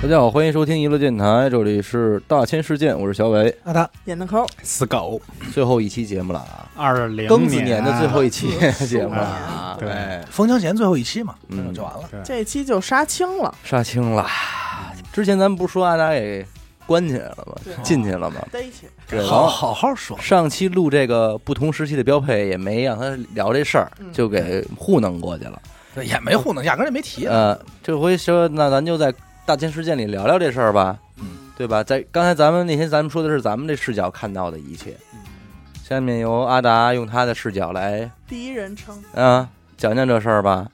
[0.00, 3.52] 大家好，欢迎收听娱乐电台，这里是大千世界，我是小伟。
[3.64, 5.20] 阿达，演的抠，死狗，
[5.52, 8.48] 最后一期节目了啊，二零庚子年的最后一期
[8.86, 12.08] 节目了啊，对哎封枪前最后一期嘛，嗯就完了。
[12.24, 14.24] 这期就杀青了，杀青了。
[15.12, 16.46] 之前咱们不是说阿达给
[16.86, 17.74] 关起来了吗对？
[17.82, 18.36] 进去了吗？
[18.52, 18.86] 逮起。
[19.10, 25.60] 对，然好后好好说，上期录这个不同时期的标配，也没让他聊这事儿，嗯就给糊弄过去了。
[25.92, 27.26] 对，也没糊弄，压根儿也没提。
[27.26, 29.12] 呃，这回说，那咱就在
[29.48, 31.24] 大千世界里聊聊这事儿吧，嗯，
[31.56, 31.82] 对吧？
[31.82, 34.94] 在刚才咱们那天咱们说的是咱们这视角看到的一切，
[35.82, 39.48] 下面由阿达用他的视角来第一人称，啊
[39.78, 40.68] 讲讲这事儿吧。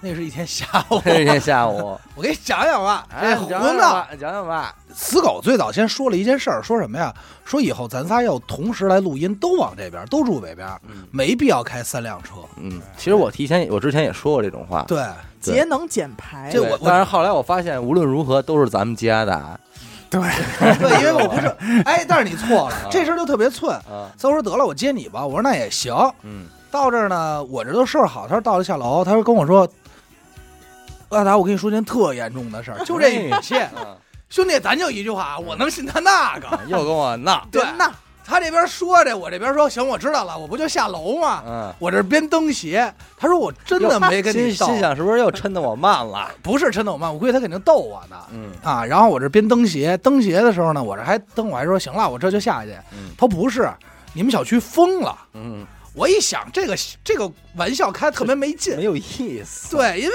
[0.00, 3.06] 那是一天下午， 一天下午， 我给你讲讲吧。
[3.10, 4.74] 哎，这胡讲讲讲讲吧。
[4.94, 7.12] 死狗最早先说了一件事儿，说什么呀？
[7.44, 12.34] 说以后咱仨要同时来录音，都往这边，都住北边，嗯没必要开三辆车。
[12.56, 14.84] 嗯，其实我提前，我之前也说过这种话。
[14.86, 15.02] 对，
[15.42, 19.58] 对节能减排这我但是后来我发现，无论如何都是咱们家的啊。
[20.08, 20.20] 对，
[20.78, 21.46] 对，因为我不是，
[21.84, 23.74] 哎，但是你错了，这事儿就特别寸。
[23.78, 25.26] 啊，所以我说得了，我接你吧。
[25.26, 25.94] 我说那也行。
[26.22, 28.26] 嗯到这儿呢，我这都收拾好。
[28.28, 29.66] 他说到了下楼，他说跟我说，
[31.10, 33.96] 阿达，我跟你说件特严重的事儿，就这语气，啊
[34.28, 36.48] 兄弟，咱就一句话，我能信他那个？
[36.66, 37.46] 又跟我闹。
[37.50, 37.88] 对别闹，
[38.24, 41.44] 他这边说着，我这边说行，我知道了，我不就下楼吗？
[41.46, 46.28] 嗯，我这边蹬鞋，他说我真的没跟心你斗，心想是不是又抻得我慢了？
[46.42, 48.16] 不是抻的我慢，我估计他肯定逗我呢。
[48.32, 52.72] 嗯啊，然后我这边蹬鞋，蹬鞋的时候呢，我这还蹬，我还说行了，我这就下去。
[52.92, 53.72] 嗯他说不是，
[54.12, 55.16] 你们小区封了。
[55.34, 58.76] 嗯，我一想，这个这个玩笑开得特别没劲。
[58.76, 59.76] 没有意思。
[59.76, 60.14] 对，因为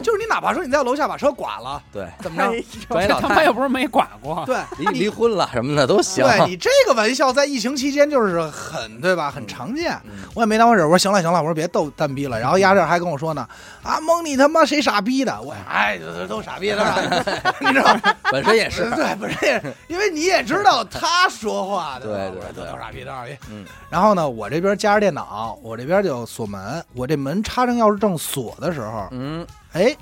[0.00, 2.42] 就是你哪怕说你在楼下把车剐了，对，怎么
[2.88, 3.06] 着？
[3.20, 6.24] 他太们又不是没剐过，对， 离离婚了什么的都行。
[6.24, 9.30] 对你这个玩笑在疫情期间就是很对吧？
[9.30, 9.92] 很常见。
[10.04, 12.40] 嗯我也没当回事，我说行了行了，我说别逗蛋逼了。
[12.40, 13.46] 然后压这还跟我说呢，
[13.82, 15.40] 啊蒙你他妈谁傻逼的？
[15.42, 16.82] 我哎都都傻逼的，
[17.60, 18.00] 你知道吗？
[18.32, 18.88] 本身也是。
[18.92, 23.36] 对，不是，因为你也知道他说话的，对对都傻逼，都傻逼。
[23.50, 29.96] 嗯然后呢，我这边夹着电脑，我这边就锁门，我这门插上钥匙正锁的时候，嗯，哎，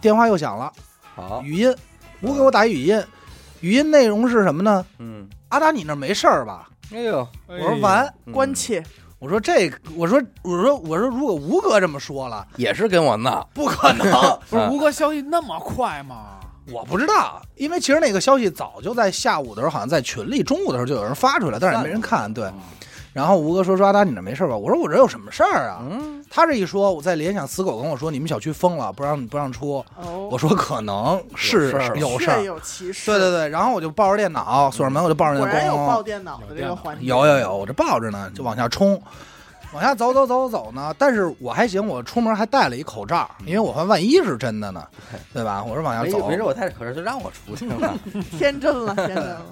[0.00, 0.72] 电话又响了，
[1.14, 1.42] 好。
[1.42, 1.74] 语音，
[2.20, 3.02] 吴给我打语音，
[3.60, 4.84] 语音内容是什么呢？
[4.98, 6.68] 嗯，阿达，你那没事儿吧？
[6.92, 8.82] 哎呦，我说完，嗯关切，
[9.18, 13.48] 我说这，我说我说我说，如果吴哥这么说了，也是跟我闹。
[13.54, 14.06] 不可能，
[14.50, 16.38] 不是吴哥消息那么快吗？
[16.70, 22.32] 我不知道，因为其实那个消息早就在下午的时候，好像在群里，中午的时候就有人发出来，但是也没人看。
[22.32, 22.50] 对，
[23.12, 24.56] 然后吴哥说说阿达，你这没事吧？
[24.56, 25.82] 我说我这有什么事儿啊？
[25.82, 29.84] 嗯，他这一说，我在联想死狗跟我说你们小区封了，不让不让出。
[29.96, 33.48] 哦，我说可能是有事儿有对对对。
[33.48, 39.02] 然后我就抱着电脑，锁上门，我就抱着那抱电脑的这个环节，有有有，我这抱着呢，就往下冲，
[39.72, 40.94] 往下走走走走呢。
[40.96, 44.86] 但是我还行，我出门还戴了一口罩，因为我怕万一是真的呢，
[45.34, 45.64] 对吧？
[45.64, 47.92] 我说往下走，没没事，我太可是就让我出去了。
[48.38, 49.42] 天真了，天真了，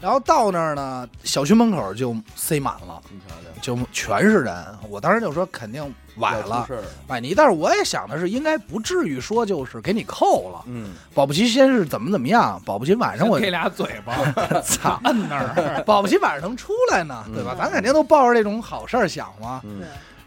[0.00, 4.54] 然后到那儿呢，小区门口就塞满了，你瞧瞧，就全是人。
[4.90, 5.82] 我当时就说肯定
[6.16, 6.68] 崴了。
[7.08, 7.34] 崴泥。
[7.34, 10.62] 但是我也想的是，应该不至于说就是给你扣了。
[10.66, 14.14] 嗯，保不齐先是怎么怎么样，保不齐晚上我给俩嘴巴，
[14.60, 17.52] 操，摁那儿，保不齐晚上能出来呢，对吧？
[17.54, 19.62] 嗯咱肯定都抱着这种好事儿想嘛。
[19.64, 19.80] 嗯，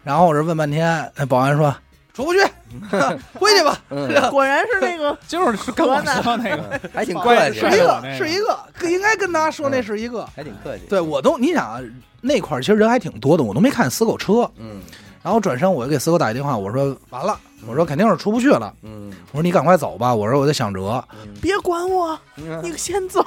[0.03, 1.75] 然后我这问半天，那保安说
[2.17, 2.39] 出不去，
[3.35, 3.79] 回去吧。
[3.91, 10.27] 嗯，果然是那个 就是跟我说那个，还挺客气，是一个，是一个，应该跟他说那是一个。
[10.35, 10.83] 还挺客气。
[10.89, 11.79] 对我都，你想啊
[12.19, 14.49] 那块儿其实人还挺多的，我都没看死狗车。
[14.57, 14.81] 嗯
[15.23, 21.03] 然后转身我就给死狗打一电话，我说完了，我说肯定是出不去了，嗯我说你赶快走吧，我说我在想辙。
[21.39, 23.21] 别管我，嗯你先走，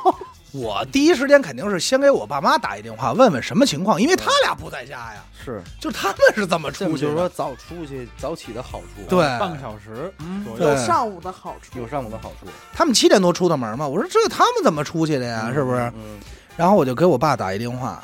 [0.53, 7.07] 我第一时间肯定是先给我爸妈打一电话，问问什么情况，因为他俩不在家呀，是，就他们是怎么这出去的。
[7.07, 9.21] 就是说早出去早起的好处，对。
[9.39, 10.13] 半个小时
[10.45, 10.69] 左右。
[10.69, 15.53] 有，上午的好处，有上午的好处，他们七点多出的门嘛，我说这他们怎么出去的呀？
[15.53, 15.81] 是不是？
[15.95, 16.19] 嗯。
[16.57, 18.03] 然后我就给我爸打一电话，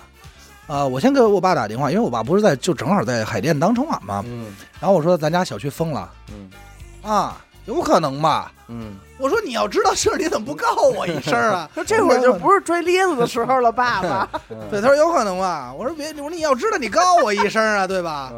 [0.67, 4.23] 呃，我先给我爸打电话，因为我爸不是在就正好在海淀当城管嘛。
[4.27, 4.55] 嗯。
[4.81, 6.11] 然后我说咱家小区封了。
[6.29, 6.51] 嗯。
[7.03, 8.53] 啊，有可能吧？
[8.69, 11.69] 嗯，我说你要知道事儿，你怎么不告我一声啊？
[11.75, 14.29] 说这会儿就不是追咧子的时候了，爸爸，
[14.71, 15.73] 对，他说有可能吧。
[15.77, 18.33] 我说别，我说你要知道，你告我一声啊，对吧？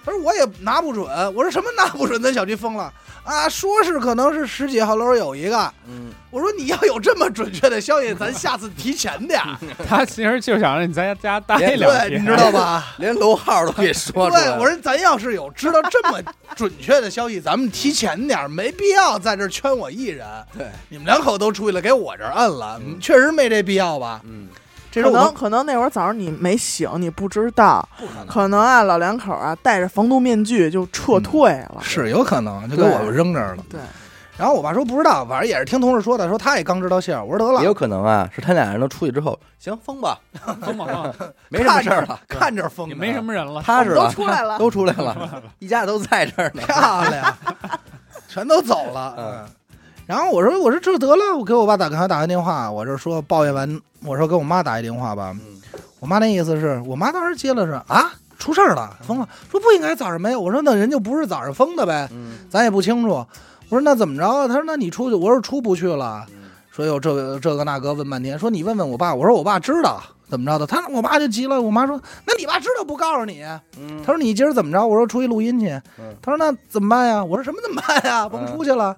[0.00, 1.06] 嗯他说我也拿不准。
[1.34, 2.20] 我说什么拿不准？
[2.22, 2.92] 咱小区封了
[3.22, 3.46] 啊？
[3.48, 5.72] 说是可能是十几号楼有一个。
[5.86, 9.58] 嗯，我说你要有这么准确的消息，咱下次提前点儿。
[9.86, 12.94] 他其实就想让你在家待两对，天，你知道吧？
[12.96, 16.18] 连楼号都给说出来对，我说咱要是有知道这么
[16.56, 20.26] 准确的消息，咱们提前点儿，没必要在这圈我一人。
[20.56, 24.22] 对，你们两口都出去了，给我这儿摁了，嗯确实没这必要吧？
[24.24, 24.48] 嗯，
[24.92, 31.78] 可能这是我可能那会儿早上你没醒，你不知道，不可能，可能啊老两口啊戴着防毒面具就撤退了。
[31.82, 33.62] 是有可能就给我扔这儿了。
[33.70, 33.80] 对，
[34.36, 37.22] 然后我爸说不知道，反正也是听同事说的，说他也刚知道信儿。
[37.24, 40.18] 我说得了，也有可能啊，是他俩人都出去之后，行封吧，
[40.60, 40.86] 疯吧。
[40.86, 41.14] 疯吧，
[41.48, 43.60] 没什么事儿了， 看着疯，也没什么人了。
[43.60, 46.62] 都踏实了，出来了，都出来了， 一家都在这儿呢。
[46.66, 47.36] 漂亮，
[48.28, 49.14] 全都走了。
[49.16, 49.48] 嗯嗯，
[50.10, 55.32] 然后我说我说这得了，我给我爸打给他打个电话，我这说抱怨完，我说给我妈打一电话吧。
[55.38, 55.62] 嗯
[56.00, 60.40] 我妈那意思是我妈当时接了是啊，出事儿了，疯了，说不应该早上没有。
[60.40, 63.10] 我说那人就不是早上疯的呗，嗯咱也不清楚。
[63.68, 64.48] 我说那怎么着啊？
[64.48, 66.26] 他说那你出去，我说出不去了。
[66.30, 69.14] 嗯说有这个这个那个问半天，说你问问我爸。
[69.14, 71.62] 我说我爸知道怎么着的，他我爸就急了。
[71.62, 73.44] 我妈说那你爸知道不告诉你？
[73.78, 74.84] 嗯他说你今儿怎么着？
[74.84, 75.68] 我说出去录音去。
[76.00, 77.22] 嗯他说那怎么办呀？
[77.22, 78.26] 我说什么怎么办呀？
[78.28, 78.96] 甭出去了。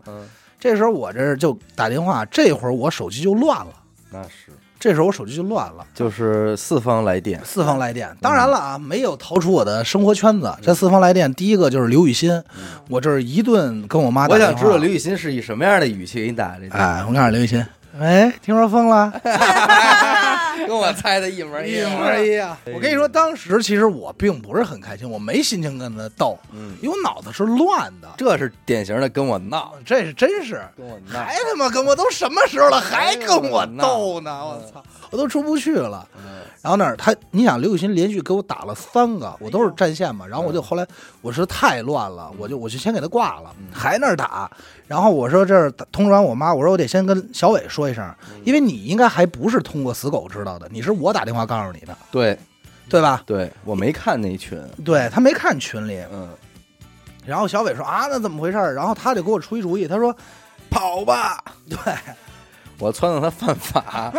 [0.63, 3.73] 嗯，这时候我这就打电话，这会儿我手机就乱了。
[4.13, 8.09] 那是，这时候我手机就乱了，就是四方来电，四方来电。
[8.21, 10.55] 当然了啊，没有逃出我的生活圈子。
[10.63, 12.43] 这四方来电，第一个就是刘雨欣，
[12.89, 14.53] 我这儿一顿跟我妈打电话。
[14.53, 17.67] 我想知道刘雨欣是以什么样的语气给你打这电话，哎，我告诉刘雨欣，
[17.99, 19.13] 喂，听说疯了，
[20.67, 21.91] 跟我猜的一模一样。
[21.93, 22.57] 模一样。
[22.75, 28.09] 我跟你说，当时其实我并不是很开心，我没心情跟他斗，嗯，因为我脑子是乱的。
[28.17, 31.19] 这是典型的跟我闹，这是真是，跟我闹。
[31.19, 34.33] 还他妈跟我都什么时候了，还跟我斗呢？
[34.45, 36.07] 我操，我都出不去了。
[36.17, 40.25] 嗯然后那儿他，你想刘雨欣连续给我打了三个，我都是占线嘛。
[40.25, 40.87] 然后我就后来
[41.21, 44.49] 我是太乱了，我就我就先给他挂了，还那儿打。
[44.93, 52.39] 然后我说这儿通知完我妈，我说我得先跟小伟说一声，因为你应该还不是通过死狗知道的，你是我打电话告诉你的，对。
[52.91, 53.23] 对吧？
[53.25, 56.29] 对，我没看那群，对他没看群里，嗯，
[57.25, 58.75] 然后小伟说啊，那怎么回事儿？
[58.75, 60.15] 然后他就给我出一主意，他说
[60.69, 61.79] 跑吧， 对，
[62.79, 64.13] 我撺掇他犯法，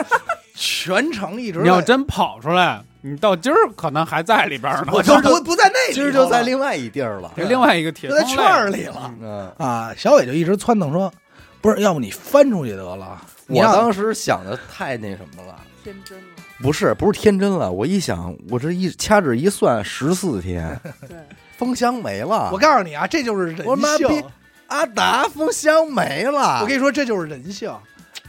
[0.55, 4.87] 全程一直你要真跑出来，你到今儿可能还在里边呢。
[4.91, 7.33] 我就不不在那里头了，今儿就在另外一地儿了。
[7.35, 9.13] 这另外一个铁就在圈儿里了。
[9.19, 11.11] 嗯，啊，小伟就一直撺掇说，
[11.59, 13.19] 不是，要不你翻出去得了。
[13.47, 16.23] 我当时想的太那什么了，天真了，
[16.61, 21.17] 不是不是天真了，我一想，我这一掐指一算，十四天，对，
[21.57, 22.49] 封箱没了。
[22.53, 24.23] 我告诉你啊，这就是人我妈逼性。
[24.67, 26.61] 阿达封箱没了。
[26.61, 27.71] 我跟你说，这就是人性。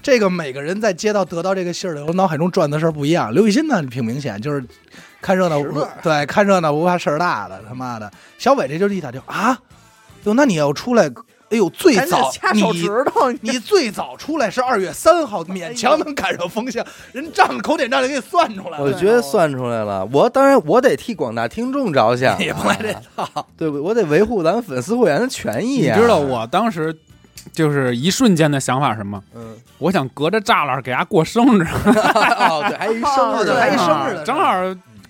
[0.02, 3.32] 这个每个人在接到得到这个信儿的时候，脑海中转的事儿不一样。
[3.32, 4.62] 刘雨欣呢，挺明显，就是
[5.24, 5.58] 看热闹
[6.02, 8.10] 对，看热闹不怕事儿大的，他妈的。
[8.36, 9.58] 小伟这就是一打就啊，
[10.24, 11.04] 哟，那你要出来，
[11.48, 18.84] 哎呦，最早掐手你指头，你最早出来是二月三号，勉强能赶上风向，人账口点账就给你算出来了。
[18.84, 23.82] 我觉得算出来了，我当然我得替广大听众着想啊，也不来这套，对不？
[23.82, 25.96] 我得维护咱们粉丝会员的权益啊。
[25.96, 26.94] 你知道我当时
[27.50, 29.22] 就是一瞬间的想法是什么？
[29.34, 34.62] 嗯，我想隔着栅栏给他过生日， 哦，对，还一生日，对还一生日正好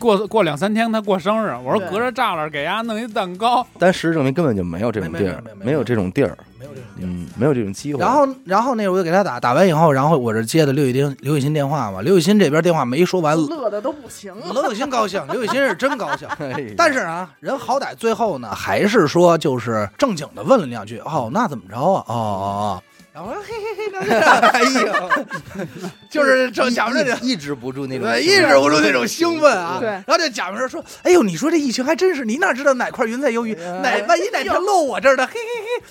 [0.05, 7.07] 过过两三天他过生日，我说隔着栅栏给家弄一蛋糕，但事实证明根本就没有这种地儿没有这种地儿，没有这种地儿。
[7.07, 8.01] 嗯，没有这种机会。
[8.01, 14.53] 然后，然后那会儿我就给他打，打完以后，然后我这接的刘雨欣刘雨欣电话嘛，刘雨欣这边电话没说完，乐的都不行了。
[14.53, 16.29] 刘雨欣高兴，刘雨欣是真高兴。
[16.77, 21.81] 但是啊，人好歹最后呢，还是说就是正经的问了两句，哦，那怎么着啊？
[21.81, 22.83] 哦哦哦，
[23.15, 24.17] 然后我说嘿嘿嘿，
[24.51, 25.79] 哎呦，
[26.11, 27.15] 就是正想着这。
[27.19, 29.77] 抑抑制不住那种对，抑制不住那种兴奋啊！
[29.79, 35.35] 对然后就假模说说，哎呦，你说这疫情还真是，你哪知道哪块云彩有雨，哪万一哪天漏我这儿的，嘿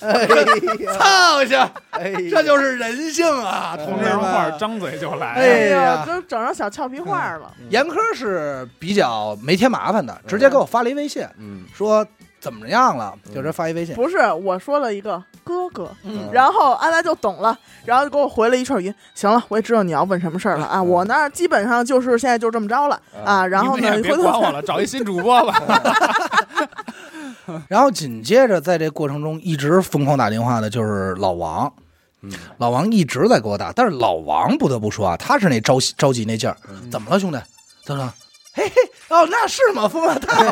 [0.02, 4.54] 嘿哎嘿，呀， 操去，这就是人性啊，同志们！
[4.58, 5.28] 张嘴就来。
[5.28, 7.50] 哎呀呀，都整成小俏皮话了。
[7.70, 12.06] 严科是比较没添麻烦的，直接给我发了一微信，嗯，说
[12.44, 13.94] 怎么样了，就这发一微信。
[13.94, 18.94] 不是，我说了一个哥哥，嗯然后阿达就懂了，然后就给我回了一串语音。
[19.14, 23.46] 行了，我也知道你要问什么事儿了啊，嗯我那儿基本上就是现在就这么着了啊。
[23.46, 25.54] 然后呢，你们也别回头管我了，找一新主播吧。
[27.66, 31.72] 然后紧接着在这过程中一直疯狂打电话的就是老王，
[32.20, 37.38] 嗯老王一直在给我打，但是老王不得不说啊，他是那着急着急那劲儿，嗯怎么了兄弟？
[37.86, 38.06] 他说，
[38.52, 38.74] 嘿嘿，
[39.08, 39.88] 哦，那是吗？
[39.88, 40.42] 疯了，他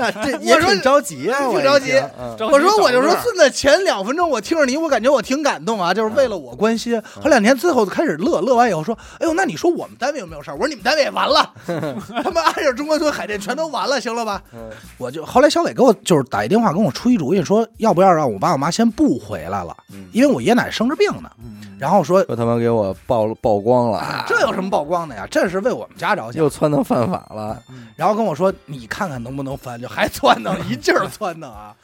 [0.00, 1.92] 那 这也我说挺着急啊，我挺着急
[2.40, 7.00] 我说我就说找乐孙子，前两分钟我听着你，我感觉我挺感动啊，就是为了我关心。
[7.22, 10.54] 后两天最后开始乐，乐完以后说，哎呦，那你说我们单位有没有事儿？
[10.54, 11.52] 我说你们单位也完了，
[12.24, 14.42] 他妈按照中关村海淀全都完了，行了吧？
[14.54, 21.30] 嗯我就后来小伟给我就是打一电话跟我出一主意，说要不要让我爸我妈先不回来了，嗯因为我爷奶生着病呢。
[21.42, 25.26] 嗯然后说又他妈给我曝曝光了，啊这有什么曝光的呀？
[25.30, 26.34] 这是为我们家着想。
[26.42, 27.58] 又撺到犯法了，
[27.96, 31.74] 然后跟我说你看看能不能翻，就还窜腾，一劲儿 窜腾啊。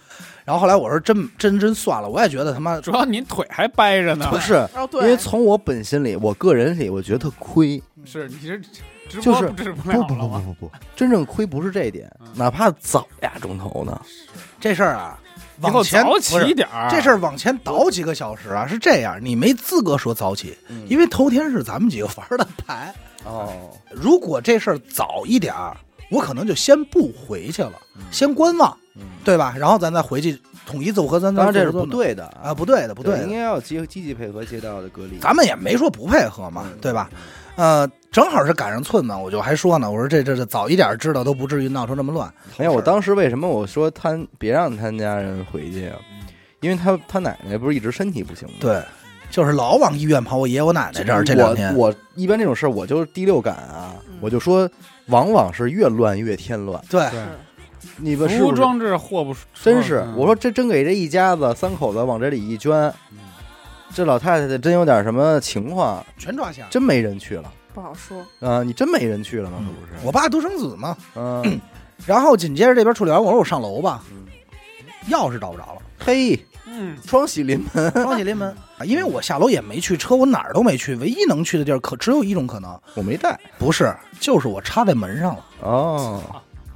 [0.44, 7.82] 然后后来我说真真真算了，我也觉得他妈主要你腿还掰着呢不，是，哦，因为，从我本心里，我个人里，我觉得特亏。
[8.04, 8.60] 是你是
[9.08, 10.28] 直就是播不治不不不不？
[10.28, 14.00] 不不不，真正亏不是这一点嗯，哪怕早俩钟头呢。
[14.60, 15.18] 这事儿啊，
[15.62, 16.88] 往前早起点儿。
[16.88, 22.94] 这事儿往前倒几个小时啊，是这样，你没资格说早起，嗯因为头天是咱们几个玩的牌。
[23.24, 23.52] 哦，
[23.90, 25.76] 如果这事儿早一点儿，
[26.10, 29.54] 我可能就先不回去了，嗯先观望，嗯，对吧？
[29.58, 33.24] 然后咱再回去统一奏合，咱当然这是不对的啊，，不对的，不对的。
[33.24, 35.18] 应该要积积极配合街道的隔离。
[35.18, 37.10] 咱们也没说不配合嘛，嗯对吧？？
[37.56, 42.32] 呃，正好是赶上寸嘛，我就还说呢，我说这这这早一点知道都不至于闹成这么乱。
[42.58, 45.96] 没有，我当时为什么我说他别让他家人回去啊？
[46.60, 48.54] 因为他他奶奶不是一直身体不行吗？
[48.60, 48.82] 对，
[49.30, 54.68] 就是老往医院跑，我爷爷我奶奶这儿这两天，我我一般这种事儿我就是第六感啊，我就说
[55.08, 56.82] 往往是越乱越添乱。
[56.90, 57.20] 对对，
[57.98, 58.50] 你们是不是？
[58.50, 62.72] 服装这货不真是，嗯我说这真给这一家子三口子往这里一捐，
[63.12, 63.18] 嗯
[63.94, 66.66] 这老太太真有点什么情况，全抓瞎。
[66.70, 68.24] 真没人去了不好说。
[68.40, 68.62] 啊！
[68.62, 69.58] 你真没人去了吗？
[69.60, 70.06] 嗯是不是？
[70.06, 71.60] 我爸独生子嘛，嗯，
[72.06, 74.26] 然后紧接着这边处理完，我说我上楼吧嗯，
[75.10, 78.48] 钥匙找不着了，嘿，嗯，双喜临门，双喜临门。
[78.78, 78.84] 啊！
[78.84, 83.38] 因为我下楼也没去车，我哪儿都没去，唯一能去的地儿可只有一种可能，我没带。
[83.58, 86.22] 不是，就是我插在门上了，哦，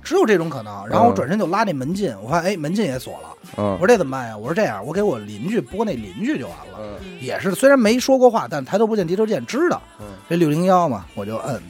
[0.03, 0.87] 只有这种可能。
[0.89, 3.29] 然后我转身就拉那门禁，我发现哎门禁也锁了，
[3.59, 3.73] 嗯。
[3.73, 4.37] 我说这怎么办呀？
[4.37, 6.79] 我说这样，我给我邻居拨那邻居就完了。
[6.81, 7.19] 嗯。
[7.21, 9.83] 也是，虽然没说过话，但抬头不见低头见，知道。
[10.01, 10.07] 嗯。
[10.29, 11.61] 这六零幺嘛，我就摁，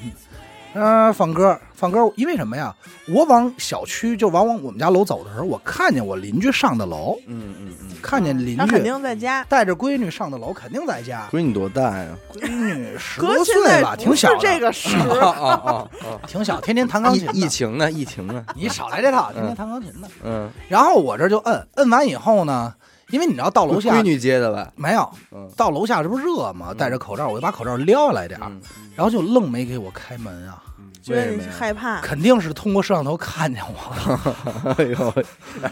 [0.75, 2.75] 嗯、放歌放歌，因为什么呀？
[3.09, 9.43] 我往小区就往往我们家楼走的时候，我看见我邻居上的楼，嗯嗯嗯，看见邻居肯居定在家。
[9.45, 11.27] 带着闺女上的楼，肯定在家。
[11.33, 12.09] 闺女多大呀？
[12.35, 15.89] 闺女十多岁吧，挺小的，这个时，啊啊啊啊！
[16.27, 17.29] 挺小，天天弹钢琴。
[17.35, 17.91] 疫疫情呢？
[17.91, 18.45] 疫情呢？
[18.55, 20.07] 你少来这套，天天弹钢琴呢。
[20.23, 22.73] 嗯，然后我这就摁，摁完以后呢，
[23.11, 24.73] 因为你知道到楼下闺女接的吧？
[24.77, 26.69] 没有，嗯，到楼下这不热吗？
[26.71, 28.61] 嗯戴着口罩，我就把口罩撩下来点儿，嗯
[28.97, 30.63] 然后就愣没给我开门啊。
[31.03, 32.03] 觉得你为什么害怕。
[32.03, 35.15] 肯定是通过摄像头看见我了， 哎呦，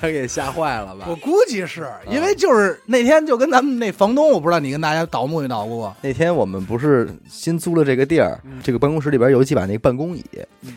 [0.01, 1.15] 给吓坏了吧我？
[1.17, 10.25] 估计是因为就是那天就跟咱们那房东，我不知道你跟大家捣鼓没捣鼓过，那天我们不是新租了这个地儿，嗯这个办公室里边有几把那个办公椅，
[10.63, 10.73] 嗯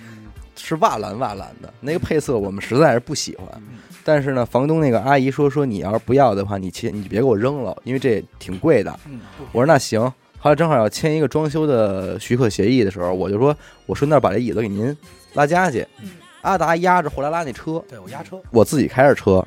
[0.58, 3.48] 是瓦蓝瓦蓝的，那个配色我们实在是不喜欢。
[4.02, 9.00] 嗯但是呢，房东那个阿姨说说你要是不要的话，你签你别给我扔了，因为这挺贵的。
[9.08, 9.20] 嗯，
[9.52, 10.02] 我说那行。
[10.40, 13.56] 后来正好要签一个装修的许可协议的时候，我就说
[13.86, 14.96] 我顺道把这椅子给您
[15.34, 15.86] 拉家去。
[16.02, 16.10] 嗯
[16.42, 19.46] 阿达压着货拉拉那车，对我压车，我自己开着车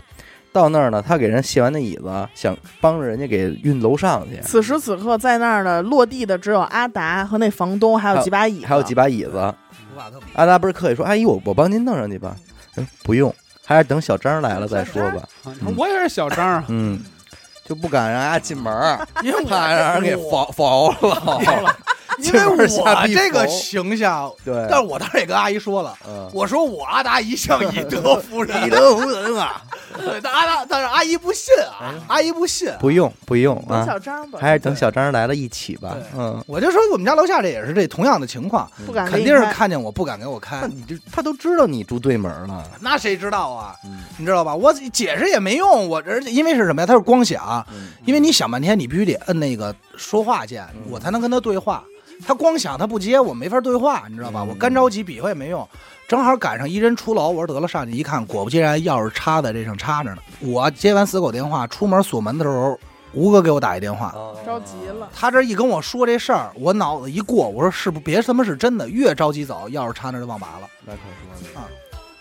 [0.53, 2.05] 到那儿呢，他给人卸完那椅子，
[2.37, 9.53] 想帮着人家给运楼上去，此时此刻在那儿呢落地的只有阿达和那房东，还有几把椅子，还有几把椅子。
[10.35, 12.37] 阿达不是客气说：“阿姨，我我帮您弄上去吧。”
[12.77, 13.35] 嗯，不用，
[13.65, 15.23] 还是等小张来了再说吧。
[15.45, 17.03] 嗯我也是小张啊，嗯，
[17.65, 21.77] 就不敢让人家进门儿，因为怕让人给我否否了。
[22.23, 29.63] 因为我这个形象，对，但是我当时也跟阿姨说了，嗯，我说我阿达一向以德服人， 以德服人啊，
[29.99, 32.73] 对但阿达，但是阿姨不信啊，阿姨不信。
[32.81, 35.97] 不用不用等啊，小张吧，还是等小张来了一起吧。
[36.17, 42.65] 嗯，我就说我们家楼下这也是这同样的情况，不敢肯定是看见我不敢给我开那，你这他都知道你住对门了。
[42.81, 43.75] 那谁知道啊？
[43.85, 44.55] 嗯你知道吧？
[44.55, 46.87] 我解释也没用，我而且因为是什么呀？
[46.87, 51.83] 它是光想，嗯因为你想半天，你必须得摁那个说话键，嗯我才能跟他对话。
[52.27, 54.41] 他光响，他不接，我没法对话，你知道吧？
[54.43, 55.67] 嗯我干着急比划也没用。
[56.07, 60.19] 正好赶上一人出楼，我说得了，上去一看，果不其然，钥匙插在这上插着呢。
[60.41, 62.79] 我接完死狗电话，出门锁门的时候，
[63.15, 65.09] 吴哥给我打一电话，着急了。
[65.15, 70.69] 他这一跟我说这事儿，我脑子一过，我说是不别他妈是真的，越着急走，钥匙插那儿就忘拔了。
[70.85, 70.99] 那可
[71.53, 71.67] 说啊。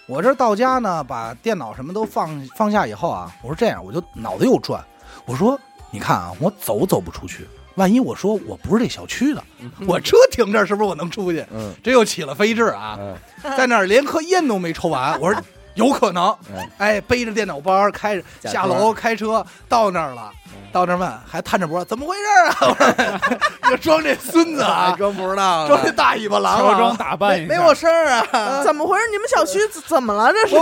[0.05, 4.83] 我这到家呢，把电脑什么都放放下以后啊，我说这样，我就脑子又转，
[5.25, 5.59] 我说
[5.91, 9.43] 你看啊，我走走不出去，万一我说我不是这小区的，
[9.87, 11.45] 我车停这儿是不是我能出去？
[11.51, 11.73] 嗯。
[11.83, 13.15] 这又起了飞智啊，嗯。
[13.57, 15.41] 在那儿连颗烟都没抽完， 我说
[15.75, 16.69] 有可能，嗯。
[16.77, 20.31] 哎，背着电脑包开着下楼开车到那儿了，
[20.73, 22.57] 到那儿问还探着脖，怎么回事啊？
[23.61, 28.61] 我说就装这孙子啊， 装不知道装这大尾巴狼乔装啊，打扮，没我事儿啊。
[28.65, 29.03] 怎么回事？
[29.11, 30.33] 你们小区怎怎么了？
[30.33, 30.55] 这是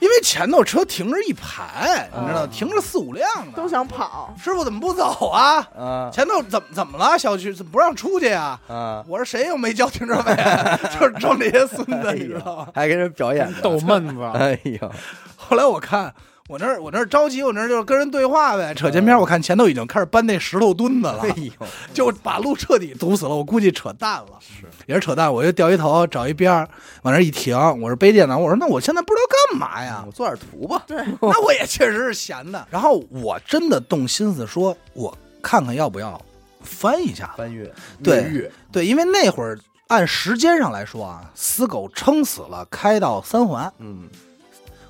[0.00, 5.64] 因为前头车停着一排，你知道，啊停着四五辆呢，都想跑，师傅怎么不走啊？
[5.78, 7.16] 啊前头怎么怎么了？
[7.16, 8.58] 小区怎么不让出去呀？
[8.68, 9.04] 啊！
[9.06, 10.76] 我说谁又没交停车费啊？
[10.98, 12.66] 就是装这些孙子，你知道吗？
[12.74, 14.90] 还给人表演逗闷子，哎呦，
[15.36, 16.12] 后来我看
[16.48, 23.34] 我那儿我那儿着急，我那儿就是跟人对话呗，扯前边，我看前头已经开始搬那石头墩子了哎，呦，就把路彻底堵死了。
[23.34, 25.32] 我估计扯淡了，是也是扯淡。
[25.32, 26.68] 我就掉一头，找一边儿
[27.02, 30.12] 往那儿一停，我是背电脑，我说那我现在不知道干嘛呀我？
[30.12, 30.84] 做点图吧。
[30.86, 32.64] 对，那我也确实是闲的。
[32.70, 36.20] 然后我真的动心思说，我看看要不要
[36.60, 37.34] 翻一下。
[37.36, 37.68] 翻阅，
[38.04, 44.08] 对越对，因为那会儿按时间上来说啊，死狗撑死了开到三环，嗯，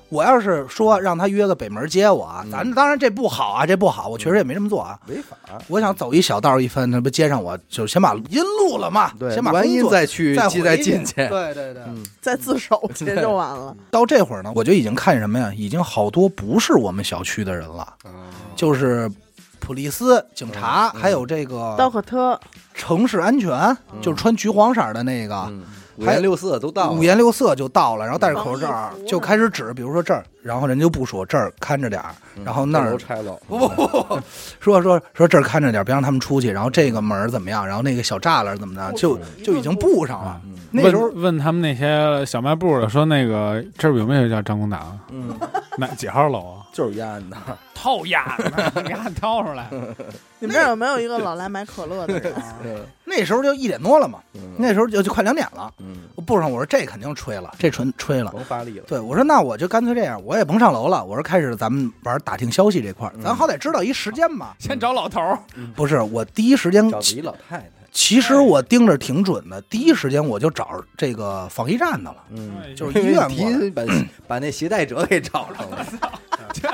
[0.09, 4.97] 我要是说让他约个北门接我咱当然这不好啊，这不好，我确实也没这么做啊。
[5.07, 5.35] 违法。
[5.67, 11.15] 我想走一小道一分，那不接上我，就先把音录了嘛，对，先把完音再去，再再进去。
[11.15, 13.75] 对对对，嗯，再自首去就完了。
[13.91, 15.51] 到这会儿呢，我就已经看什么呀？
[15.55, 17.93] 已经好多不是我们小区的人了，
[18.55, 19.11] 就是
[19.59, 21.01] 普利斯、警察，嗯。
[21.01, 22.39] 还有这个刀可特，
[22.73, 23.51] 城市安全，
[23.91, 24.01] 嗯。
[24.01, 25.63] 就是穿橘黄色的那个，嗯，
[25.97, 33.37] 五颜六色都到了五颜六色就到了，然后戴着口罩就开始指，比如说这儿，然后人就不说这儿看着点儿，嗯然后那儿都拆了。
[33.47, 34.19] 不不不不，
[34.59, 40.39] 说说说这儿看着点儿，别让他们出去，然后这个门儿怎么样，然后那个小栅栏怎么的，就就已经布上了。
[40.45, 44.99] 嗯那时候问问他们那些小卖部的，说那个这儿有没有叫张公堂？
[45.09, 45.33] 嗯，
[45.77, 46.66] 哪几号楼啊？
[46.77, 47.35] 就是烟的。
[47.73, 49.67] 套鸭子呢，你看挑出来。
[50.39, 52.33] 你们这儿有没有一个老来买可乐的人？
[52.37, 52.53] 啊
[53.03, 55.73] 那时候就一点多了嘛，嗯那时候就就快两点了。
[55.79, 58.31] 嗯，我布上，我说这肯定吹了，这纯吹了。
[58.31, 58.85] 甭发力了。
[58.87, 61.03] 对，我说那我就干脆这样，我也甭上楼了。
[61.03, 64.55] 我说开始咱们玩打听消息这块儿，咱嗯好歹知道一时间吧。
[64.59, 65.39] 先找老头儿，
[65.75, 67.71] 不是，我第一时间找一老太太。
[67.93, 73.27] 其实我盯着挺准的，第一时间我就找这个防疫站的了，嗯，就是医院
[73.73, 73.83] 把
[74.27, 75.85] 把那携带者给找上了，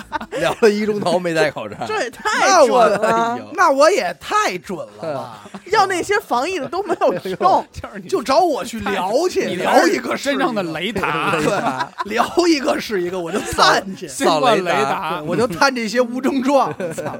[0.39, 1.75] 聊了一钟头没戴口罩。
[1.88, 5.50] 这也那太我准了，那我也太准了吧！
[5.72, 7.68] 要那些防疫的都没有用。
[8.10, 11.60] 就找我去聊去，你聊一个是真正的雷达，对，
[12.13, 16.74] 聊一个是一个，我就探去，新冠雷雷达，我就探这些无症状。
[16.94, 17.18] 操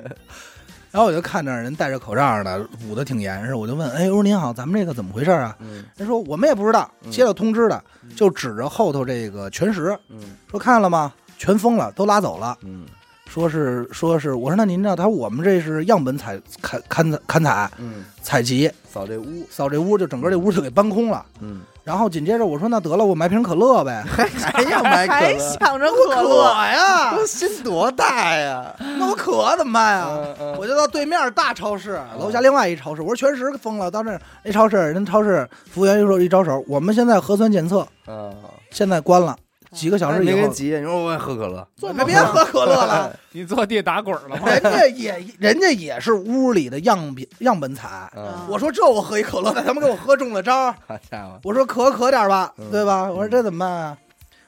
[0.92, 7.84] 然后我就看着人戴着口罩呢，捂得挺严实，我就问：“哎，我说您好，咱们这个怎么回事啊嗯？”人说：“我们也不知道，嗯接到通知的，
[8.16, 10.20] 就指着后头这个全食嗯
[10.52, 11.12] 说看了吗？
[11.44, 12.58] 全封了，都拉走了。
[12.64, 12.86] 嗯
[13.26, 14.96] 说是说是，我说那您呢？
[14.96, 19.48] 他说我们这是样本采勘勘勘采嗯，采集，扫这屋。
[19.50, 21.26] 扫这屋就整个这屋就给搬空了。
[21.42, 24.04] 嗯，然后紧接着我说那得了，我买瓶可乐呗。
[24.08, 28.72] 还要买可还乐，想着可乐， 呀，心多大呀？
[29.00, 30.08] 那我渴怎么办呀？
[30.12, 38.30] 嗯嗯我就到对面大超市，楼下另外一超市，我说全食封了，到那儿那超市，人超市服务员又说一招手，我们现在核酸检测啊，
[38.70, 39.36] 现在关了，
[39.74, 41.68] 几个小时以后，没人急，你说我也喝可乐。
[41.76, 44.48] 坐别别喝可乐了， 你坐地打滚了吗？
[44.48, 47.88] 人家也 人家也是屋里的样品样本采。
[47.88, 50.76] 啊，我说这我喝一可乐，那他们给我喝中了招儿。
[50.88, 53.10] 好家伙，我说渴渴点吧，嗯对吧？
[53.10, 53.98] 我说这怎么办啊？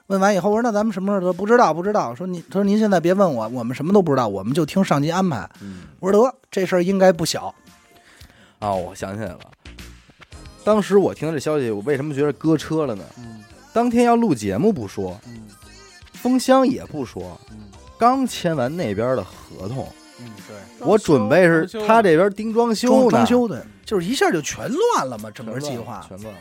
[0.08, 1.34] 问完以后，我说那咱们什么时候得？
[1.34, 2.14] 不知道，不知道。
[2.14, 5.50] 说您，他说您现在别问我，我们什么都不知道，我们就听上级安排。
[5.62, 7.54] 嗯，我说得，这事儿应该不小。
[8.60, 9.40] 啊，我想起来了，
[10.64, 13.04] 当时我听到这消息，我为什么觉得搁车了呢？
[13.18, 13.44] 嗯
[13.76, 15.42] 当天要录节目不说，嗯。
[16.14, 17.58] 封箱也不说，嗯。
[17.98, 19.86] 刚签完那边的合同，
[20.22, 26.06] 嗯，对，我准备是他这边盯装修呢，装装修的，就是一下就全乱了嘛，整个计划。
[26.08, 26.40] 全乱了。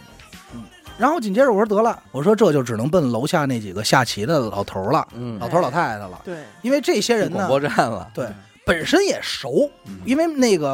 [0.54, 0.62] 嗯。
[0.96, 5.36] 然后紧接着我说得了，我说这就只能奔楼下那几个下棋的老头儿了，嗯。
[5.40, 8.28] 老头儿老太太了，对，因为这些人呢，广播站了，对
[8.64, 9.98] 本身也熟，嗯。
[10.04, 10.68] 因为那个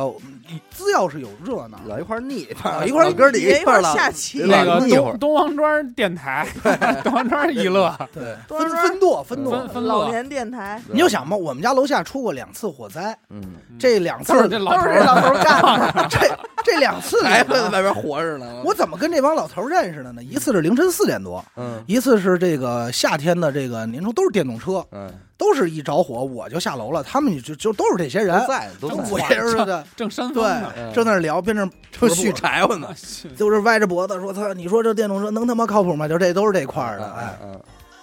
[0.50, 6.46] 嗯只要是有热闹，老一块儿腻，老一块哥儿几个也一块儿了，下棋，那个东东王庄电台，
[7.04, 9.68] 东王庄娱乐，对，分分舵分舵。
[9.68, 9.84] 分。
[9.84, 10.82] 老年电台。
[10.88, 13.42] 你就想吧，我们家楼下出过两次火灾，嗯，
[13.78, 16.08] 这两次都是这老头干的。
[16.10, 16.18] 这
[16.64, 18.62] 这两次里还在外边活着呢。
[18.64, 20.22] 我怎么跟这帮老头认识的呢？
[20.22, 21.82] 一次是凌晨四点多，嗯。
[21.86, 32.94] 一次是这个夏天的这个年初都是电动车，嗯，都是一着火我就下楼了，他们就就都是这些人，在都我在，也是的，正山峰对正在那聊，边那正续柴火呢。
[33.38, 37.10] 就是歪着脖子说：“他，你说这电动车能他妈靠谱吗？”就这都是这块儿的。
[37.14, 37.58] 哎，嗯，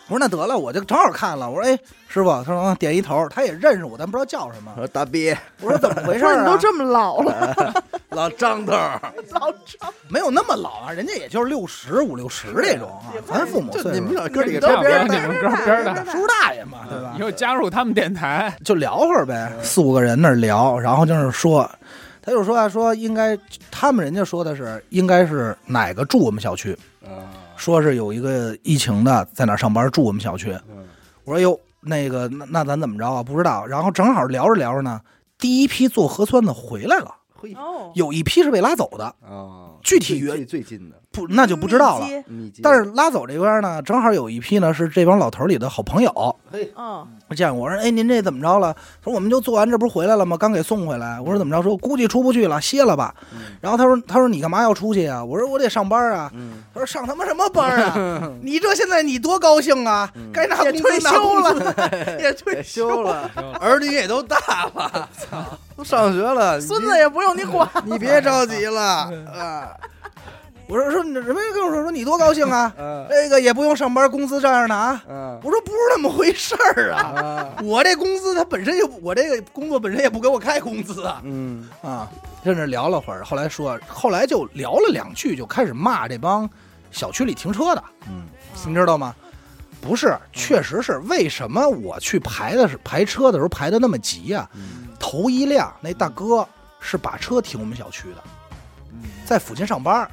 [0.07, 1.49] 我说那得了，我就正好看了。
[1.49, 4.81] 我说：“哎，师傅。”他说：“啊，点一头。”他也认识我，但不知道叫什么我。
[4.81, 6.39] 说大逼，我说：“怎么回事啊？
[6.43, 8.71] ”你都这么老了， 老张头，
[9.31, 17.21] 老张，没有那么老啊，人家也就是六十五六十这种啊咱父母就岁数，你们老哥几个边儿你们搁边儿的叔叔大爷嘛，对吧以？
[17.21, 21.69] 后加入他们电台，就聊会儿呗，四五个人那儿聊，然后就是说，
[22.21, 23.37] 他就说啊，说应该
[23.69, 26.71] 他们人家说的是应该是哪个住我们小区，
[27.03, 30.51] 啊，说是有一个疫情的在哪儿上班住我们小区。
[30.69, 30.87] 嗯
[31.25, 33.21] 我说哟，那个那那咱怎么着啊？
[33.21, 33.65] 不知道。
[33.65, 35.01] 然后正好聊着聊着呢，
[35.37, 37.13] 第一批做核酸的回来了，
[37.55, 42.07] 哦，有一批是被拉走的，啊，具体原最近的不那就不知道了。
[42.61, 48.73] 但是拉走这边呢，正好有一批呢是这帮老头里的好朋友，嘿，嗯，我见过，我说哎您这怎么着了？
[48.73, 50.37] 他说我们就做完，这不是回来了吗？
[50.37, 51.19] 刚给送回来。
[51.19, 51.61] 我说怎么着？
[51.63, 53.13] 说估计出不去了，歇了吧。
[53.33, 55.23] 嗯然后他说他说你干嘛要出去啊？
[55.23, 56.31] 我说我得上班啊。
[56.35, 58.31] 嗯，他说上他妈什么班啊？
[58.41, 60.09] 你这现在你多高兴啊！
[60.15, 64.37] 嗯该拿工资拿休工资了， 也退休了， 儿女也都大
[64.75, 65.43] 了，操，
[65.75, 69.69] 都上学了，孙子也不用你管，你别着急了啊。
[70.67, 73.07] 我说说你人家跟我说说你多高兴啊，嗯。
[73.09, 74.99] 这个也不用上班，工资照样拿。
[75.07, 75.39] 嗯。
[75.41, 81.21] 我说不是那么回事儿啊，啊我这工资他本身就我这个工作本身也不给我开工资啊。
[81.23, 81.69] 嗯。
[81.81, 82.09] 啊，
[82.43, 86.49] 在那聊了会儿，后来说后来就聊了两句，就开始骂这帮
[86.91, 88.27] 小区里停车的，嗯。
[88.65, 89.15] 你知道吗？
[89.79, 94.87] 不是，确实是为什么我去排的是排车的时候排的那么急呀、嗯。
[94.99, 96.45] 头一辆那大哥
[96.81, 98.23] 是把车停我们小区的，
[99.23, 100.09] 在附近上班，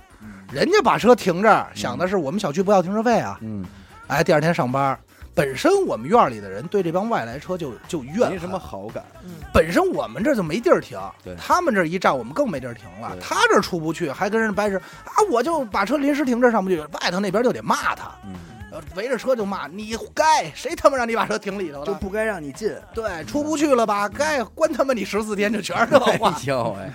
[0.54, 3.36] 人家把车停这儿，想的是我们小区不要停车费啊。
[3.42, 3.64] 嗯，
[4.06, 4.96] 哎，第二天上班，
[5.34, 8.30] 本身我们院里的人对这帮外来车就就怨恨。
[8.30, 13.10] 没什么好感，嗯，本身我们这就没地儿停对，他们这一站我们更没地儿停了。
[13.14, 13.20] 对。
[13.20, 18.34] 他这出不去，还跟人掰扯啊，我就把车临时停这儿上不去，外头那边就得骂他，嗯。
[18.70, 21.86] 呃围着车就骂你该，谁他妈让你把车停里头了？
[21.86, 24.08] 就不该让你进，对，出不去了吧？
[24.08, 26.36] 该关他妈你十四天，这全是这哎话。
[26.44, 26.90] 呦喂，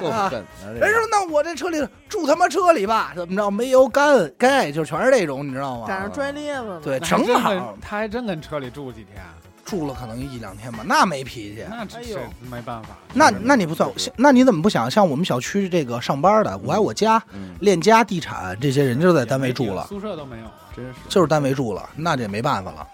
[0.00, 3.50] 够啊狠的人说那我这车里住他妈车里吧，怎么着？
[3.50, 5.86] 没油干该，就全是这种，你知道吗？
[5.86, 6.80] 赶上拽裂子了。
[6.80, 9.22] 对，正好他还真跟车里住几天，
[9.64, 11.64] 住了可能一两天吧，那没脾气。
[11.70, 12.18] 那真是
[12.50, 12.90] 没办法。
[13.14, 20.44] 那那你不算，那你怎么不想像我们小区这个上班的，我爱我家、嗯，链家地产这些人就在单位住了，宿舍都没有。
[20.74, 22.86] 真是就是单位住了，那这也没办法了。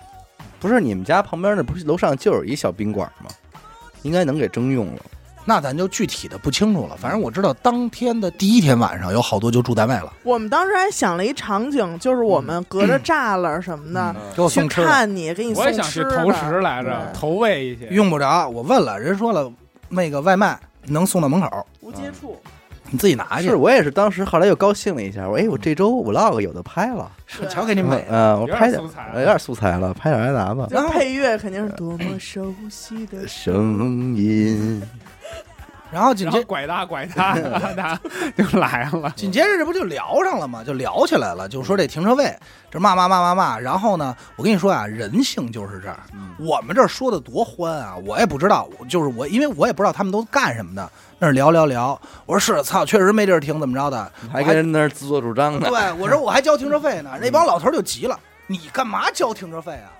[0.58, 3.30] 不是你们家旁边那不是楼上就有一小宾馆吗？
[4.02, 5.02] 应该能给征用了。
[5.44, 14.86] 那咱就具体的不清楚了，反正我知道当天的第一天晚上有好多就住单位了，我们当时还想了一场景，就是我们隔着栅栏什么的去给我送吃的。
[14.86, 17.86] 看你，给你送我也想去投食来着，投喂一些。
[17.88, 19.52] 用不着，我问了，人说了，
[19.90, 22.38] 那个外卖能送到门口，无接触，
[22.90, 23.56] 你自己拿去是。
[23.56, 27.10] 我也是，当时后来又高兴了一下，我哎，我这周 vlog 有的拍了，
[27.50, 28.80] 瞧给你美的，嗯，我拍点
[29.16, 30.66] 有点素材了，拍点来拿吧。
[30.70, 34.82] 那配乐肯定是多么熟悉的声音，
[35.94, 37.38] 然后紧接然后拐他拐大，
[37.76, 38.00] 他
[38.36, 39.12] 就来了。
[39.14, 40.64] 紧接着这不就聊上了吗？
[40.66, 42.36] 就聊起来了，就说这停车位，
[42.68, 43.58] 这骂骂骂骂骂。
[43.60, 46.00] 然后呢，我跟你说啊，人性就是这儿。
[46.12, 51.98] 嗯我们这儿说的多欢啊，我也不知道，就是我，因为我也不知道他们都干什么的，那儿聊聊聊。
[52.26, 54.10] 我说是，操，确实没地儿停，怎么着的？
[54.32, 55.68] 还跟人那儿自作主张呢。
[55.70, 57.12] 对，我说我还交停车费呢。
[57.22, 59.93] 那帮老头儿就急了，你干嘛交停车费啊？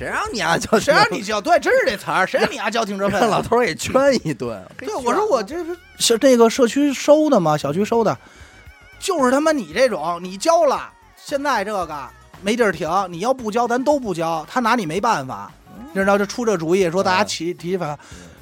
[0.00, 0.56] 谁让你啊？
[0.56, 1.38] 交谁让你交？
[1.38, 3.20] 对，真是这词儿，谁让你啊交停车费啊？
[3.20, 4.58] 让老头儿给圈一顿？
[4.78, 7.54] 对，我说我这是是这个社区收的吗？
[7.54, 8.16] 小区收的，
[8.98, 10.90] 就是他妈你这种，你交了，
[11.22, 12.08] 现在这个
[12.40, 15.52] 没地儿停，你要不交，咱都不交，他拿你没办法。
[15.92, 17.98] 你知道这出这主意，说大家起提反，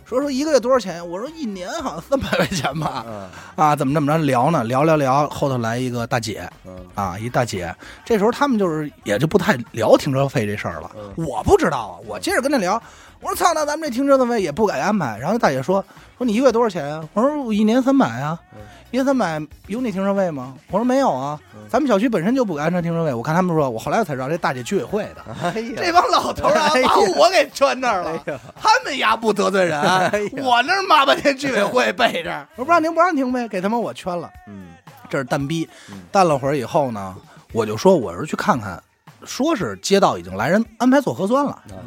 [0.09, 1.07] 说说一个月多少钱？
[1.07, 3.05] 我说一年好像三百块钱吧。
[3.07, 4.65] 嗯啊，怎么这么着聊呢？
[4.65, 7.75] 聊聊聊，后头来一个大姐嗯啊，一大姐。
[8.07, 10.91] 这时候他们就是也就不太聊停车费这事儿了。
[10.97, 12.83] 嗯我不知道啊，我接着跟他聊，
[13.21, 15.19] 我说操，那咱们这停车费也不给安排。
[15.19, 15.85] 然后大姐说
[16.17, 17.07] 说你一个月多少钱啊？
[17.13, 18.41] 我说我一年三百啊
[18.89, 20.55] 嗯，一年三百有你停车位吗？
[20.71, 23.13] 我说没有啊嗯，咱们小区本身就不给安装停车位。
[23.13, 25.53] 我看他们说，我后来才知道这大姐居委会的。
[25.77, 28.23] 这帮老头儿啊把我给圈那儿了。
[28.27, 34.31] 哎，他们呀不得罪人，哎我那儿骂半天居委会背着，我说不让停不让停呗，给他们我圈了。
[34.47, 34.69] 嗯
[35.11, 37.15] 这是蛋逼嗯，淡了会儿以后呢，
[37.53, 38.83] 我就说我是去看看，
[39.25, 41.53] 说是街道已经来人安排做核酸了。
[41.53, 41.81] 啊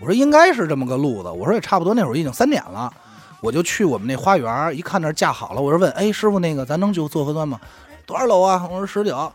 [0.00, 2.92] 我说应该是这么个路子，我说也差不多，那会儿已经三点了，
[3.42, 7.60] 我就去我们那花园，一看那儿架好了，我说问，哎，师傅那个咱能就做核酸吗？
[8.06, 8.66] 多少楼啊？
[8.70, 9.30] 我说十九，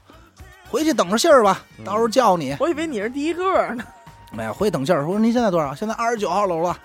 [0.70, 2.56] 回去等着信儿吧，嗯到时候叫你。
[2.60, 3.44] 我以为你是第一个
[3.76, 3.84] 呢。
[4.32, 5.06] 没有，回去等信儿。
[5.06, 5.76] 我说您现在多少？
[5.76, 6.78] 现在二十九号楼了，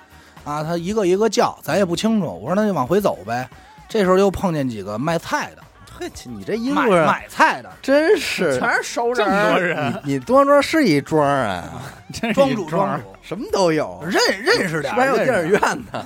[0.44, 2.26] 啊，他一个一个叫，咱也不清楚。
[2.26, 3.48] 我说那就往回走呗。
[3.88, 5.62] 这时候又碰见几个卖菜的，
[5.98, 11.82] 嘿，你这一路买上买菜的，真是全是熟人这，么多人，你你庄庄是一庄啊，
[12.35, 15.61] 庄主庄主，什么都有，认认识点，是不是还有电影院
[15.92, 16.04] 呢？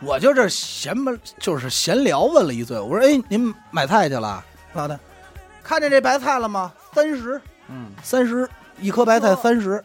[0.00, 4.44] 我就这闲吧，就是闲聊问了一嘴，我说：“哎，您买菜去了？
[4.74, 4.98] 老大，
[5.62, 6.72] 看见这白菜了吗？
[6.94, 8.48] 三十，嗯三十
[8.80, 9.82] 一颗白菜三十。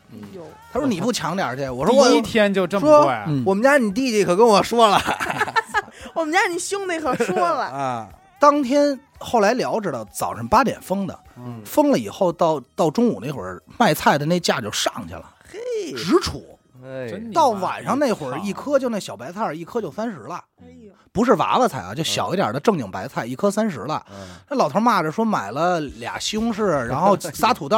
[0.72, 5.00] 他说：“你不抢点儿去？”我说：“我第一天就这么说贵，嗯我们家你弟弟可跟我说了
[6.14, 16.44] 我们家你兄弟可说了， 啊，当天后来聊知道，早上八点封的，嗯，封了以后到到中午那会儿，卖菜的那价就上去了，嘿，直出。
[16.84, 24.04] 哎，真到晚上那会儿，一颗就那小白菜，一颗就三十了，哎呦，不是娃娃菜啊，就小一点的正经白菜，一颗三十了。
[24.12, 24.16] 嗯
[24.50, 27.78] 那老头骂着说买了俩西红柿，然后 仨土豆，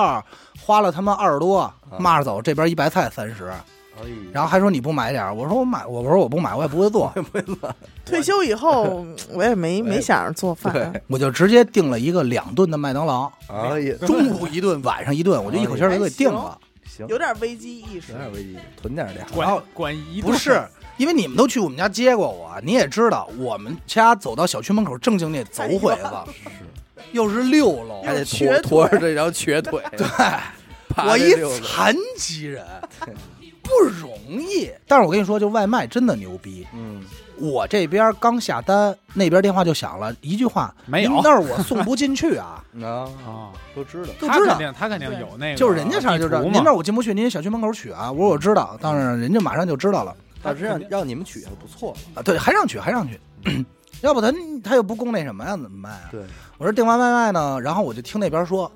[0.60, 2.42] 花了他妈二十多，骂着走。
[2.42, 3.52] 这边一白菜三十，
[4.34, 7.14] 然后还说你不买点儿我说我买，我说我不买，我也不会做，
[8.06, 16.58] 退休以后我也没 没想着做饭，对，我就直接订了一个两顿的麦当劳，哎呀，中午一顿，晚上一顿，我就一口气儿就给订了。
[16.96, 18.12] 行，有点危机意识。
[18.14, 18.18] 有。
[18.18, 19.28] 点危机，囤点粮。
[19.38, 20.32] 然后管管一顿。
[20.32, 20.62] 不是，
[20.98, 26.52] 因为你们都去我们家接过我，你也知道，我们家走到小区门口正经得走回子，
[27.12, 28.70] 又是六楼，还得瘸腿。
[28.70, 30.08] 驮驮着这条瘸腿， 对，
[30.88, 32.66] 爬我一残疾人
[33.62, 34.72] 不容易。
[34.88, 36.66] 但是我跟你说，就外卖真的牛逼。
[36.74, 37.04] 嗯，
[37.38, 42.88] 我这边刚下单，那边电话就响了，一句话没有您那儿我送不进去啊，啊，
[43.26, 44.46] 啊，都知道，都知道。
[44.46, 48.12] 他肯定他肯定有那个，就是人家上就知道，您那儿，我进不去，您小区门口取啊。
[48.12, 52.22] 我说我知道，但是人家马上就知道了但是让让你们取还不错，啊。
[52.22, 53.20] 对，还让取还让取，
[54.02, 54.32] 要不他
[54.64, 56.10] 他又不供那什么呀，怎么办啊？
[56.12, 56.22] 对，
[56.58, 58.72] 我说订完外卖呢，然后我就听那边说，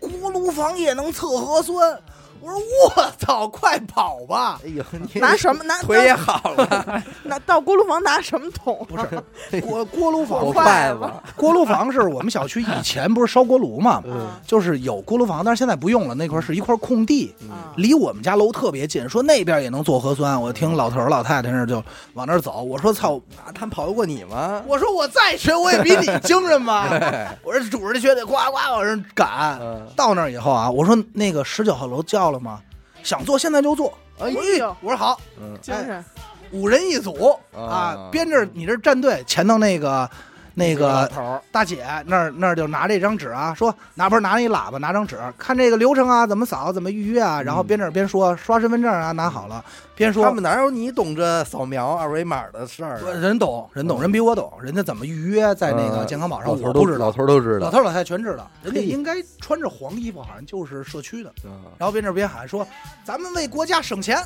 [0.00, 2.00] 锅炉房也能测核酸。
[2.40, 2.58] 我说
[2.96, 4.60] 我操，快跑吧！
[4.64, 8.86] 哎呦，你拿什么拿腿也好了， 拿到锅炉房拿什么桶？
[8.88, 16.14] 不是 锅锅炉房我，筷筷子子，锅炉房是我们小区以前不是烧锅炉嘛，嗯就是有锅炉房，但是现在不用了。
[16.14, 20.40] 那块是一块空地，啊离我们家楼特别近，说那边也能做核酸。
[20.40, 21.82] 我听老头老太太那儿就
[22.14, 24.62] 往那儿走，我说操，啊他们跑得过你吗？
[24.66, 26.88] 我说我再学我也比你精神吧。
[27.42, 29.58] 我说拄着这靴子呱呱往上赶。
[29.60, 32.60] 嗯，到那儿以后啊，我说那个十九号楼叫了吗？
[33.02, 33.96] 想做现在就做。
[34.18, 35.56] 哎我呦，我说好，嗯。
[35.62, 36.04] 精神。
[36.50, 37.62] 五人一组啊。
[37.62, 40.10] 啊，编着你这战队，前头那个
[40.58, 53.12] 那个头儿大姐那儿那儿就拿这张纸啊，说拿不是拿一喇叭，拿张纸，看这个流程啊，怎么扫，怎么预约啊，然后边这儿边说刷身份证啊，拿好了，边说他们哪有你懂这扫描二维码的事儿啊？
[53.20, 61.32] 人懂，人懂，人比我懂，人家怎么预约在那个嗯健康宝上，老头都我不知道老，头都知道，老头儿老太太全知道，人家应该穿着黄衣服，好像就是社区的。
[61.44, 62.66] 嗯然后边这边喊说
[63.04, 64.20] ：“咱们为国家省钱，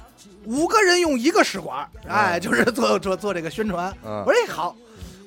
[0.46, 3.92] 五个人用一个试管。”哎，就是做做做这个宣传。
[4.04, 4.74] 嗯我说：“哎，好。”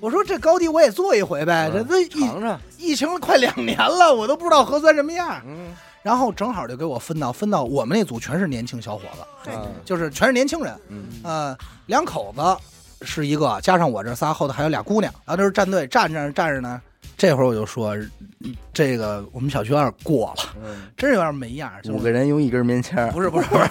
[0.06, 1.68] 我说：“这高低我也做一回呗。
[1.74, 5.42] 这嗯这疫尝尝，疫情快两年了，我都不知道核酸什么样。
[5.48, 10.80] 嗯然后正好就给我分到分到我们那组全是年轻小伙子，嗯就是全是年轻人。
[10.90, 15.12] 嗯呃，两口子是一个，加上我这仨，后头还有俩姑娘。
[15.26, 16.80] 然后这是站队站着站着呢。
[17.18, 17.96] 这会儿我就说，
[18.42, 21.82] 嗯这个我们小区有点过了，嗯，真是有点没样儿。
[21.82, 23.68] 就是五个人用一根棉签儿不是不是不是，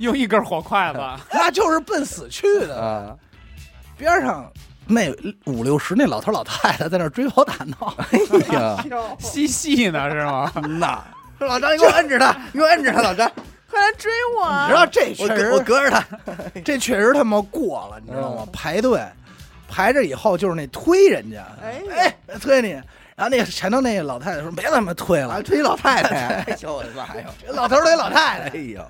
[0.00, 0.98] 用一根火筷子，
[1.32, 2.82] 那就是奔死去的。
[2.82, 3.16] 啊，
[3.96, 4.50] 边上
[4.86, 5.10] 那
[5.46, 8.18] 五六十那老头老太太在那追跑打闹，哎
[8.54, 8.84] 呀，
[9.20, 10.50] 嬉戏呢是吗？
[10.78, 11.02] 那
[11.38, 13.30] 说老张你给我摁着他，你给我摁着他，老张，
[13.70, 14.66] 快来追我啊！
[14.66, 16.04] 你知道这我确实隔我隔着他，
[16.64, 18.48] 这确实他妈过了，你知道吗嗯？
[18.52, 19.00] 排队
[19.68, 21.80] 排着以后就是那推人家，哎
[22.28, 22.80] 哎推你，
[23.20, 26.16] 然后那个前头那个老太太说别他妈推了，推老太太，
[26.48, 27.26] 哎呦我的妈呀！
[27.46, 28.82] 这老头儿推老太太，哎呦，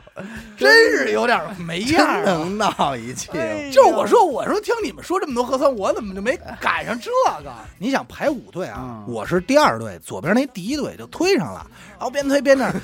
[0.57, 3.27] 真是有点没样能闹一气，
[3.73, 7.11] 就是我说，我说听你们说这么多核酸，我怎么就没赶上这
[7.43, 7.51] 个？
[7.77, 11.67] 你想排五队啊，嗯我是第二队，左边那第一队就推上了，
[11.99, 12.75] 然后边推边那儿，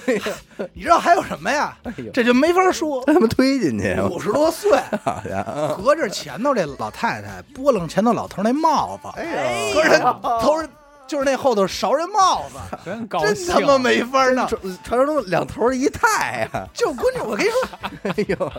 [0.74, 1.78] 你知道还有什么呀？
[2.12, 3.04] 这就没法说。
[3.06, 4.72] 他们推进去，五十多岁，
[5.04, 10.00] 好家伙，隔着前头这老太太拨楞前头老头那帽子，哎隔着
[10.42, 10.68] 头儿
[11.06, 14.46] 就是那后头勺人帽子， 真高真，他妈没法弄。
[14.46, 17.68] 传传说中两头一太呀，就关键，我跟你说，
[18.02, 18.52] 哎呦，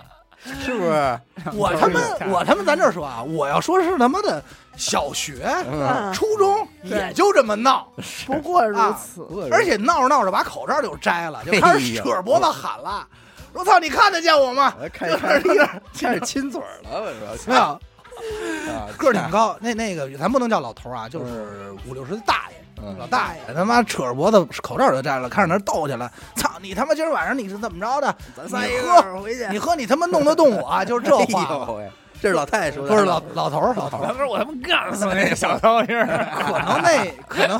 [0.64, 1.20] 是不是？
[1.54, 4.42] 我他妈我他妈咱这说啊，我要说是他妈的
[4.76, 6.14] 小学、嗯。
[6.14, 7.88] 初中也就这么闹，
[8.26, 9.28] 不过如此。
[9.52, 13.06] 而且闹着闹着把口罩就摘了，就开始扯着脖子喊了，
[13.54, 14.74] 我操，你看得见我吗？
[14.82, 15.68] 我看就看是一个
[16.00, 17.80] 开始亲嘴儿了，我说没有
[18.74, 22.58] 啊个儿挺高，那那个咱不能叫老头啊，就是五六十的大爷。
[22.80, 26.12] 嗯老大爷他妈扯着脖子，口罩就摘了，开始那儿斗去了。
[26.36, 28.16] 操你他妈今儿晚上你是怎么着的？
[28.36, 31.68] 咱仨一个回去，你喝你他妈弄得动我啊，就是这哎话
[32.22, 36.28] 这是老太太说的，不是老老头儿，老头儿，我他妈干死那小偷似的。
[36.36, 37.60] 可能那可能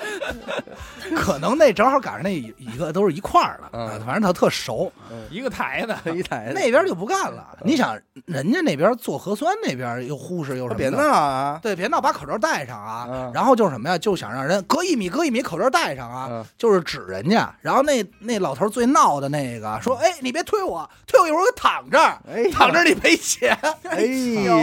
[1.16, 4.90] 可能那正好赶上那一一个都是一块儿的，嗯反正他特熟。
[5.30, 7.56] 一个台的， 一台的 那边就不干了。
[7.64, 10.76] 你想，人家那边做核酸，那边又护士又什么的？
[10.76, 11.58] 别闹啊！
[11.62, 13.06] 对，别闹，把口罩戴上啊。
[13.10, 13.98] 嗯然后就是什么呀？
[13.98, 16.28] 就想让人隔一米，隔一米，口罩戴上啊。
[16.30, 17.52] 嗯就是指人家。
[17.60, 22.18] 然后那那老头最闹的那个说：“哎，你别推我，推我一会儿我躺这儿，
[22.52, 23.56] 躺这儿你赔钱。
[23.84, 24.00] 哎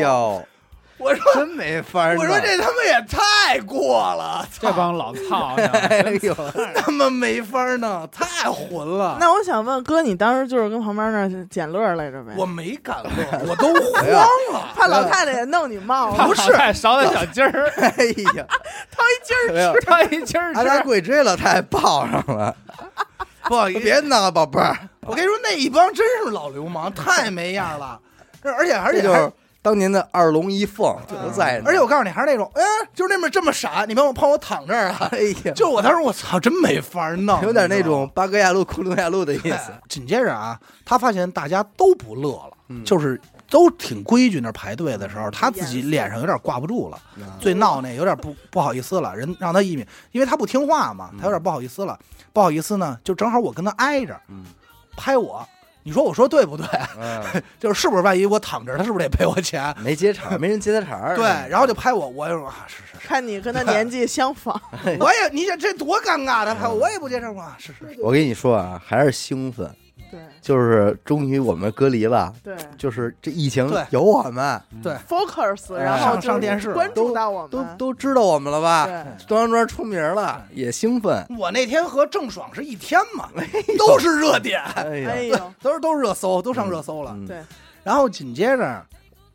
[0.02, 0.46] 呦，
[0.98, 2.18] 我说真没法儿。
[2.18, 6.36] 我说这他妈也太过了，这帮老操性， 哎呦，
[6.76, 9.18] 他妈没法弄，太混了。
[9.20, 12.34] 那我想问哥，你当时就是跟旁边那儿捡乐来着呗？
[12.36, 13.10] 我没敢乐，
[13.48, 14.74] 我都慌了。
[14.76, 16.42] 怕老太太也弄你帽子， 不是
[16.74, 17.90] 少点小鸡儿，哎
[18.36, 18.46] 呀，
[18.92, 20.84] 掏一鸡儿吃，掏，一鸡儿吃。
[20.84, 22.56] 贵追了，他还抱上了。
[23.44, 28.00] 不好意思，别闹，宝贝儿，我跟你说，那一帮真是老流氓，太没样了。
[28.44, 29.32] 这而且而且还这就是
[29.68, 31.64] 当年的二龙一凤，都在呢。
[31.66, 35.08] 而且我告诉你，还是那种，哎，就是那边这么傻，你帮我碰我躺这儿啊。
[35.12, 39.74] 哎呀，就我当时我操，真没法弄，有点那种巴格亚路、库伦亚路的意思。
[39.90, 42.82] 紧接着啊，他发现大家都不乐了，嗯。
[42.86, 46.98] 就是都挺规矩，那儿排队的时候，他自己脸上有点挂不住了，
[47.38, 52.00] 最闹那有点不不好意思了，人让他一米，因为他不听话嘛，他有点不好意思了，
[52.32, 54.46] 不好意思呢，就正好我跟他挨着，嗯。
[54.96, 55.48] 拍我，
[55.88, 56.66] 你说我说对不对？
[57.00, 57.24] 嗯，
[57.58, 59.74] 就是是不是万一我躺着，他是不是得赔我钱？
[59.82, 61.16] 没接茬，没人接他茬儿。
[61.16, 64.62] 对，然后就拍我，我也说啊，是是是，看你跟他年纪相仿，
[65.00, 69.87] 我也你想这多尴尬，他拍我，我也不接茬嘛，是是是，我跟你说啊，还是兴奋，对
[70.48, 72.56] 就是终于我们隔离了，对。
[72.78, 73.86] 就是这疫情对。
[73.90, 78.86] 有我们，对，，focus，哎然后就是上上电视关注到我都们，都知道我们了吧？
[78.86, 81.22] 对，中央庄出名了，也兴奋。
[81.38, 83.28] 我那天和郑爽是一天嘛，
[83.78, 87.12] 都是热点，哎哎呀，呦，都是都是热搜，都上热搜了。
[87.14, 87.28] 嗯。
[87.28, 87.44] 对，
[87.84, 88.86] 然后紧接着，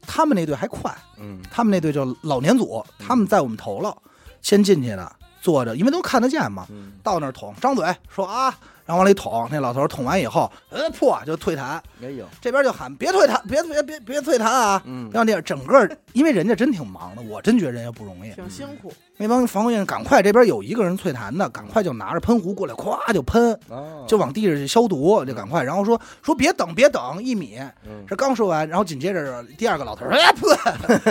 [0.07, 1.42] 他们那队还快，嗯。
[1.51, 3.94] 他们那队叫老年组，他们在我们头了，
[4.40, 14.83] 先进去的，坐着，因为都看得见嘛，嗯，到那儿捅，张嘴说啊，然后往里捅，那老头捅完以后，呃，破就退坛，没有，这边就喊别退坛，别别别别退坛啊！
[14.85, 18.33] 嗯然后那整个，因为人家真挺忙的，我真觉得人家不容易。
[18.33, 25.62] 挺辛苦，那帮防护员赶快，这边有一个人退坛的，赶快就拿着喷壶过来，咵就喷，哦就往地上去消毒，就赶快。
[25.62, 27.59] 然后说说别等，别等，一米。
[27.87, 30.57] 嗯这刚说完，然后紧接着第二个老头儿，哎噗，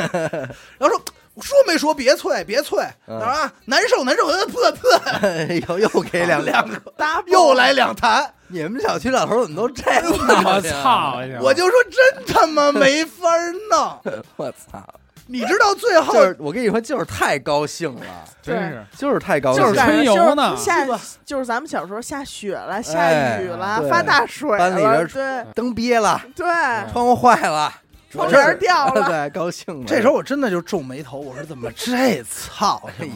[0.77, 1.01] 然后说
[1.39, 3.19] 说没说别啐别啐，嗯。
[3.19, 3.51] 啊？
[3.65, 6.81] 难受难受，呃噗噗，哎呦， 又给两两个。
[7.27, 10.03] 又来两坛，你们小区老头怎么都这样？
[10.45, 11.19] 我操！
[11.41, 13.29] 我就说真他妈没法
[13.69, 14.21] 弄。
[14.35, 14.83] 我操！
[15.27, 18.01] 你知道最后就是我跟你说，就是太高兴了，
[18.41, 18.83] 真是。
[18.97, 19.63] 就是太高兴。
[19.63, 20.53] 了，就是春游呢。
[20.57, 20.85] 下
[21.23, 25.45] 就是咱们小时候下雪了，下哎雨了，发大水了，班里边对。
[25.53, 26.45] 灯憋了，对，
[26.91, 27.73] 窗户坏了，
[28.11, 29.85] 窗帘掉了， 对，高兴了。
[29.87, 33.13] 这时候我真的就皱眉头，我说怎么这操 他妈，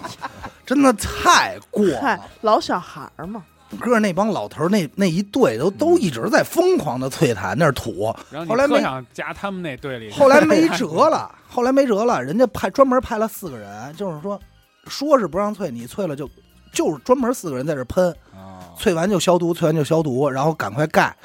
[0.65, 3.43] 真的太过了。，老小孩儿嘛，
[3.79, 14.39] 哥那帮老头儿那那一队都都一直在疯狂的啐痰那是土，后后来没想加他们那队里，后来没辙了， 后来没辙了，人家派专门派了四个人，就是说
[14.87, 16.29] 说是不让啐，你啐了就
[16.71, 21.15] 就是专门四个人在这喷，哦啐完就消毒，啐完就消毒，然后赶快盖。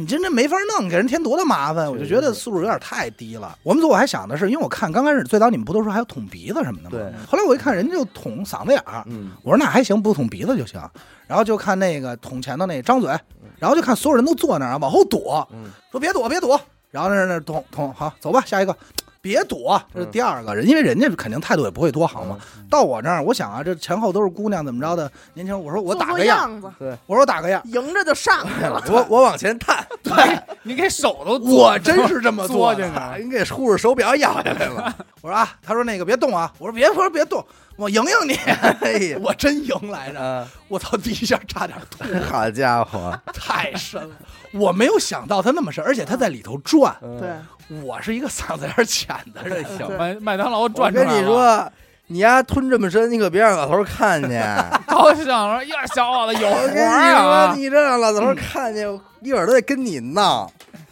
[0.00, 1.92] 你真这没法弄，给人添多大麻烦？
[1.92, 3.54] 我就觉得素质有点太低了。
[3.62, 6.90] 我们组我还想的是，因为我看刚开始最早你们不都说还有捅鼻子什么的吗？
[6.90, 7.12] 对。
[7.28, 10.80] 后来我一看人家就捅嗓子眼儿，嗯，我说那还行，不捅鼻子就行。
[11.26, 13.10] 然后就看那个捅前头那张嘴，
[13.58, 16.58] 然后就看所有人都坐那儿啊，往后躲，嗯说别躲别躲。
[16.90, 18.76] 然后那那捅捅好走吧，下一个。
[19.22, 22.38] 别躲，这是第二个人，因为人家肯定态度也不会多好嘛。
[22.70, 28.82] 到我这儿，我想啊，这前后都是姑娘，怎么着的年轻人，我说我打个样，样子，我说我打个样，迎着就上 去了。
[28.88, 34.94] 我我往前探， 对你给手都我真是这么做的作进去了，你给护士手表咬下来了。
[35.20, 37.44] 我说啊，他说那个别动啊，我说别说别动，
[37.76, 38.34] 我赢赢你，
[38.82, 44.14] 哎呀，我真赢来着，啊，我操，第一下差点吐， 好家伙， 太深了，
[44.52, 51.72] 我没有想到他那么深，而且他在里头转，嗯对，我是一个嗓子眼儿浅的人，小对麦麦当劳我转出来了跟你，说，
[52.08, 54.44] 你丫吞这么深，你可别让老头看见。
[54.86, 57.54] 高兴说呀，小伙子有活跟你儿啊，！
[57.56, 58.86] 你这让老头看见，
[59.22, 60.50] 一会儿都得跟你闹，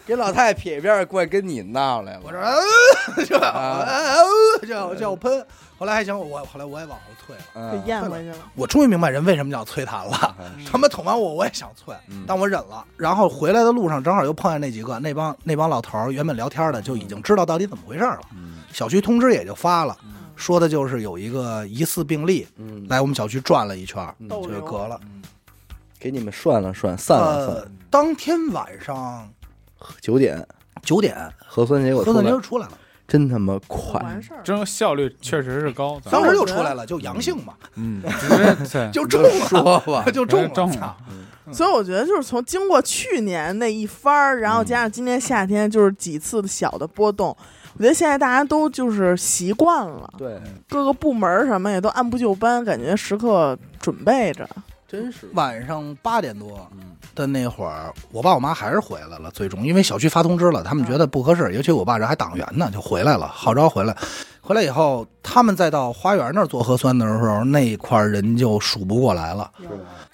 [0.09, 2.21] 给老太太撇一边儿过来跟你闹来了。
[2.23, 5.45] 我说呃就啊呃叫叫喷，
[5.77, 8.37] 后来还行，我后来我也往后退了，咽回去了。
[8.55, 10.35] 我终于明白人为什么叫催痰了。
[10.39, 12.83] 嗯 他们捅完我，我也想啐嗯，但我忍了。
[12.97, 18.19] 然后回来的路上，正好又碰见那几个那帮那帮老头儿，原本聊天的就已经知道到底怎么回事了。
[18.33, 19.95] 嗯小区通知也就发了，
[20.35, 24.99] 说的就是有一个疑似病例嗯，来我们小区转了一圈就隔了。
[25.99, 29.29] 给你们涮了涮，散了呃散。，当天晚上
[30.01, 30.45] 九点。
[30.81, 31.13] 九点，
[31.45, 32.21] 核酸结果核出来。
[32.21, 32.71] 酸结果出来了，
[33.05, 34.39] 真他妈快，完事儿。
[34.45, 38.01] 这种效率确实是高，咱当时就出来了，就阳性嘛，嗯，
[38.93, 40.49] 就中了，说吧，就中了。
[40.49, 40.75] 中了。
[40.77, 40.95] 操。
[41.51, 47.35] 所以我觉得就是从经过去年那一番儿，然后加上今年夏天就是几次的小的波动，
[47.73, 50.39] 我觉得现在大家都就是习惯了，对，
[50.69, 54.47] 各个部门儿什么也都按部就班，感觉时刻准备着。
[54.89, 59.29] 真是，晚上八点多嗯的那会儿，我爸我妈还是回来了。
[59.31, 63.95] 最终因为小区发通知了，他们觉得不合适，尤其我爸这还党员呢，就回来了，号召回来。
[64.41, 69.51] 回来以后，他们再到花园那儿做核酸的时候，那一块儿人就数不过来了。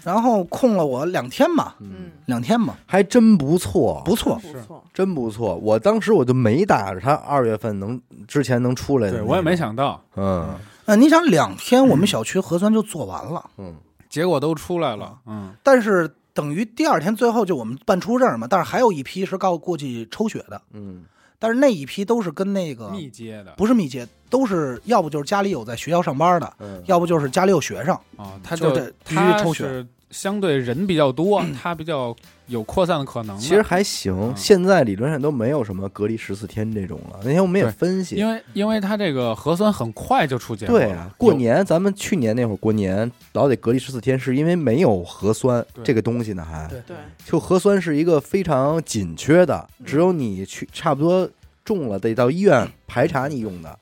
[0.03, 4.35] 然后空了我两天嘛，嗯，两天嘛，还真不错，不错。
[4.35, 4.83] 不错。
[4.93, 5.55] 真不错。
[5.55, 10.53] 我当时我就没打着他二月份能之前能出来的，对我也没想到，嗯
[10.85, 13.73] 呃，你想两天我们小区核酸就做完了，嗯
[14.15, 21.03] 结果都出来了，嗯，但是等于第二天最后就我们办出入证嘛，但是还有一批是告过去抽血的，嗯。
[21.37, 23.53] 但是那一批都是跟那个密接的。
[23.57, 27.93] 不是密接，都是要不就是家里有在学校上班的，嗯，要不就是家里有学生。
[28.15, 29.65] 啊，他就得必须他抽血。
[29.65, 32.15] 是相对人比较多， 它比较
[32.47, 33.41] 有扩散的可能的。
[33.41, 34.33] 其实还行，嗯。
[34.35, 37.19] 现在理论上都没有什么隔离十四天这种了。
[37.23, 46.67] 那天我们也分析，因为因为它这个核酸很快就出结果了，对啊，过年咱们去年那会儿过年老得隔离十四天，是因为没有核酸这个东西呢，还。
[46.67, 46.79] 对。
[46.87, 51.29] 对，就核酸是一个非常紧缺的，只有你去差不多
[51.63, 53.77] 中了得到医院排查你用的，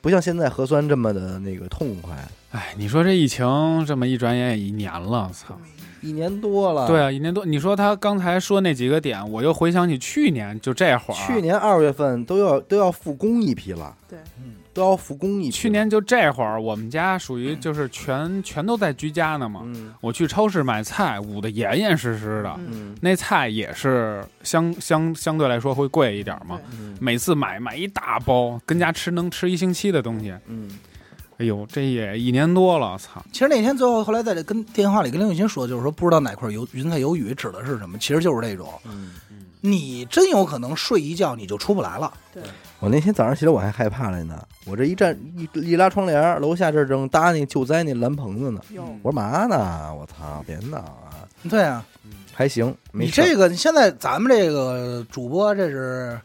[0.00, 2.16] 不像现在核酸这么的那个痛快，
[2.52, 5.58] 哎，你说这疫情这么一转眼也一年了，操！
[6.00, 6.86] 一年多了。
[6.86, 7.44] 对，啊，一年多。
[7.44, 15.50] 你说他刚才说那几个点，我又回想起去年就这会儿，去年二月份都要都要复工一批了，对，嗯，都要复工一批。
[15.50, 19.60] 去年就这会儿，我们家属于就是全全都在居家呢嘛。
[19.64, 26.58] 嗯我去超市买菜，捂得严严实实的，嗯嗯那菜也是相相相对来说会贵一点嘛。
[26.72, 30.34] 嗯每次买买一大包，跟家吃能吃一星期的东西。
[30.46, 30.68] 嗯
[31.40, 33.24] 哎呦，这也一年多了，操！
[33.32, 39.12] 其实那天最后后来在这跟电话里跟林雨欣说，就是说不知道哪块有云彩有雨指的是什么，其实就是这种，嗯，
[39.62, 42.12] 你真有可能睡一觉你就出不来了。
[42.34, 42.42] 对，
[42.78, 48.60] 我那天早上起来我还害怕来呢，我这一站一一拉窗帘，楼下这正搭那救灾那蓝棚子呢。
[49.02, 49.94] 我说嘛呢？
[49.94, 51.24] 我操，别闹啊！
[51.48, 51.82] 对啊，
[52.34, 56.20] 还行，没你这个你现在咱们这个主播这是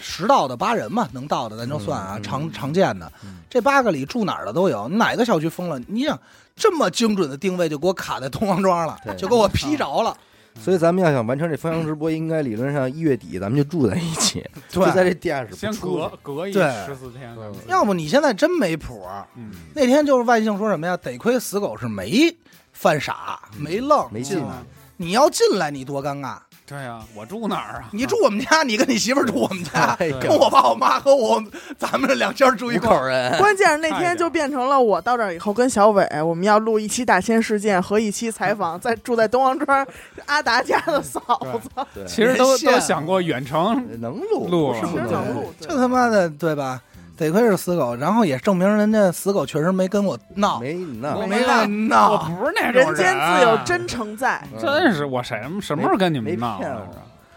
[0.00, 5.78] 十到的八人嘛，能到的咱就算啊，嗯嗯常常见的嗯，这八个里住哪儿的都有，你哪个小区封了？
[5.86, 6.18] 你想
[6.56, 10.16] 这么精准的定位就给我卡在东王庄了，就给我劈着了。
[10.58, 16.10] 所以咱们要想完成这封箱直播，应该理论上一月底咱们就住在一起， 就在这地下室先隔。
[16.22, 17.34] 隔一对十四天，
[17.68, 19.06] 要不你现在真没谱。
[19.36, 20.96] 嗯，那天就是万幸说什么呀？
[20.96, 22.36] 得亏死狗是没
[22.72, 24.54] 犯傻，没愣没进来，
[24.96, 26.38] 你要进来，你多尴尬！
[26.70, 27.88] 对呀，我住哪儿啊？
[27.90, 31.42] 你住我们家，你跟你媳妇儿住我们家，哎跟我爸我妈和我
[31.76, 33.00] 咱们这两家住一五块儿。
[33.00, 39.84] 口人，关键是那天就变成了我到这儿以后跟小伟，我们要录一期大千世界和一期采访，在住在东王庄
[40.26, 41.20] 阿达家的嫂
[41.60, 46.80] 子，对其实都都想过远程能录录是不是其实能录，这他妈的对吧？
[47.26, 52.18] 得亏是死狗，然后也证明人家死狗确实没跟我闹，没闹我，没跟我。
[52.38, 54.42] 不是那种人间自有真诚在。
[54.52, 56.88] 嗯真是我什么什么时候跟你们闹骗我了？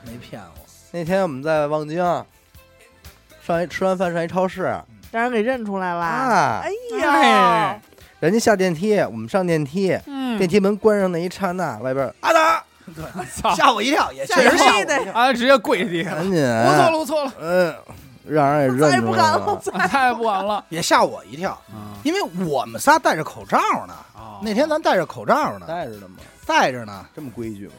[0.05, 1.97] 没骗我，那天我们在望京
[3.45, 4.73] 上一吃完饭上一超市
[5.11, 6.01] 让人给认出来了！
[6.01, 6.69] 啊哎，
[7.01, 7.81] 哎呀，
[8.19, 12.63] 人家下电梯，我们上电梯，嗯电梯门关上那一刹那，外边阿达
[12.95, 15.13] 对吓我一跳，也吓确实吓我人的一跳。
[15.13, 17.75] 啊，直接跪地下了，赶紧，我错了，我错了，嗯，
[18.25, 20.63] 让人也认出来不敢了，再太不敢了。
[20.69, 23.57] 也吓我一跳，啊因为我们仨戴着口罩
[23.87, 23.93] 呢。
[24.15, 26.15] 哦那天咱戴着口罩呢，戴着呢吗？
[26.45, 27.05] 戴着呢。
[27.15, 27.73] 这么规矩吗？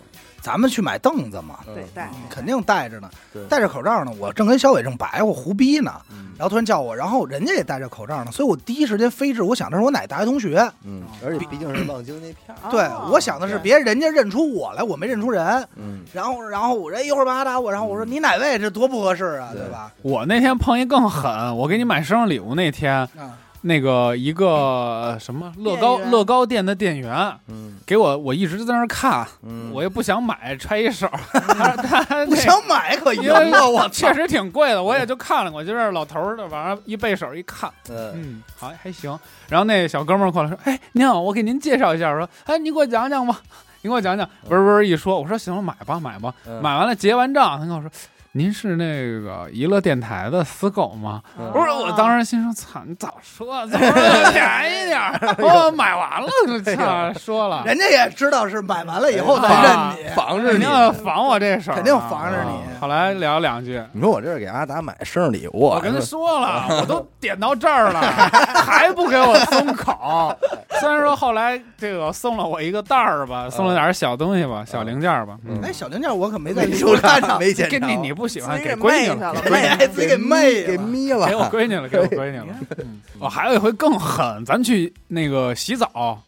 [0.45, 2.11] 咱们去买凳子嘛，嗯得带。
[2.29, 3.09] 肯定戴着呢。
[3.49, 10.71] 戴着口罩呢，我正跟小伟正白话胡逼呢，嗯然后突然叫我，然后人家也戴着口罩呢，所以我第一时间飞至，我想的是我哪大学同学。
[10.85, 15.67] 嗯，而且毕竟是望京那片对，我想的是别人家认出我来，我没认出人。
[15.77, 18.59] 嗯，然后，然后我这一会儿把他打我，然后我说你哪位？
[18.59, 19.91] 这多不合适啊，对对吧？
[20.03, 34.13] 我那天碰一更狠，我给你买生日礼物那天，啊，那个一个呃什么乐高乐高店的店员嗯给我，我一直在那儿看，嗯，我也不想买，揣一手， 他他不想买可赢因为了，我确！
[34.13, 39.19] 实挺贵的，我也就看了，我就是老头儿的，完了，一背手一看，嗯嗯，好还行。
[39.49, 43.41] 然后那小哥们儿过来说：“哎，您好，我给您介绍一下。”我说：“哎，你给我讲讲吧，
[43.83, 46.33] 你给我讲讲。”不是不是一说，我说行了，买吧买吧。
[46.47, 47.91] 嗯买完了结完账，他跟我说
[48.37, 48.85] ：“您是那
[49.21, 51.51] 个娱乐电台的死狗吗？”嗯。
[51.53, 53.93] 不是，我当时心说：“操，你早说，早说
[54.33, 60.59] 便宜点儿。”我买完了，就操，说了，人家也知道是买完了以后才啊认你，防着你。
[60.59, 60.71] 肯定。
[60.71, 62.51] 要防我这事肯定防着你。
[62.51, 68.01] 啊后来聊两句，你说我这是给阿达买生日礼物，我跟他说了， 我都点到这儿了，
[68.67, 70.37] 还不给我松口。
[70.81, 75.39] 虽然说后来这个送了我一个袋儿吧，送了点小东西吧，小零件吧。
[75.47, 80.77] 嗯，哎，小零件我可没在没礼收看物看上，没检查，给你你不喜欢，给给闺女了，给闺女了哎，自己给媚给。
[80.77, 82.47] 眯了，给我闺女了，给我闺女了。
[82.79, 86.21] 嗯，我还有一回更狠，咱去那个洗澡，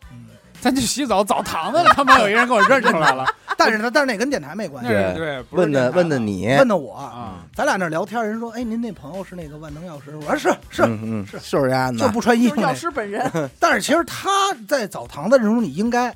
[0.61, 3.25] 咱去洗澡澡堂子了，他妈有一人给我认出来了，
[3.57, 4.89] 但是呢，但是那跟电台没关系。
[4.91, 10.17] 对问的问的你，问的我，啊，咱俩那聊天，人说，哎，您那朋友是那个万能药师？
[10.17, 10.83] 我说是是，
[11.31, 12.75] 是就是丫就的，不穿衣服药。
[12.75, 13.31] 师本人，
[13.61, 14.29] 但是其实他
[14.67, 16.15] 在澡堂子这种你应该，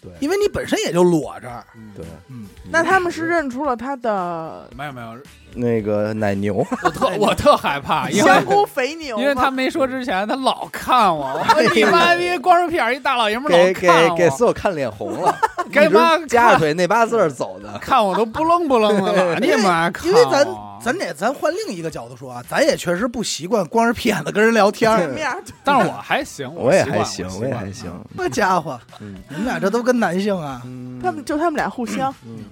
[0.00, 0.12] 对。
[0.20, 1.64] 因为你本身也就裸着。
[1.94, 5.18] 对，嗯，那他们是认出了他的没有没有，
[5.54, 15.36] 那个奶牛， 我特我特害怕，因为香菇肥牛，因为他没说之前，他老看我， 我说你妈逼光着屁眼一大老爷们儿给老给给，所有看脸红了，
[15.72, 20.06] 给妈夹着腿那八字儿走的，看我都不愣不愣的了，你妈靠！
[20.06, 20.46] 因为咱
[20.80, 24.98] 咱得咱换另一个角度说啊，咱也确实不习惯光着屁眼子跟人聊天儿。
[24.98, 25.28] 见面
[25.64, 27.72] 但是我还行，我也还行，我也还。
[27.72, 27.92] 行。
[28.14, 30.62] 那家伙，嗯你们俩这都跟男性啊？
[30.64, 32.44] 嗯，他们就他们俩互相，嗯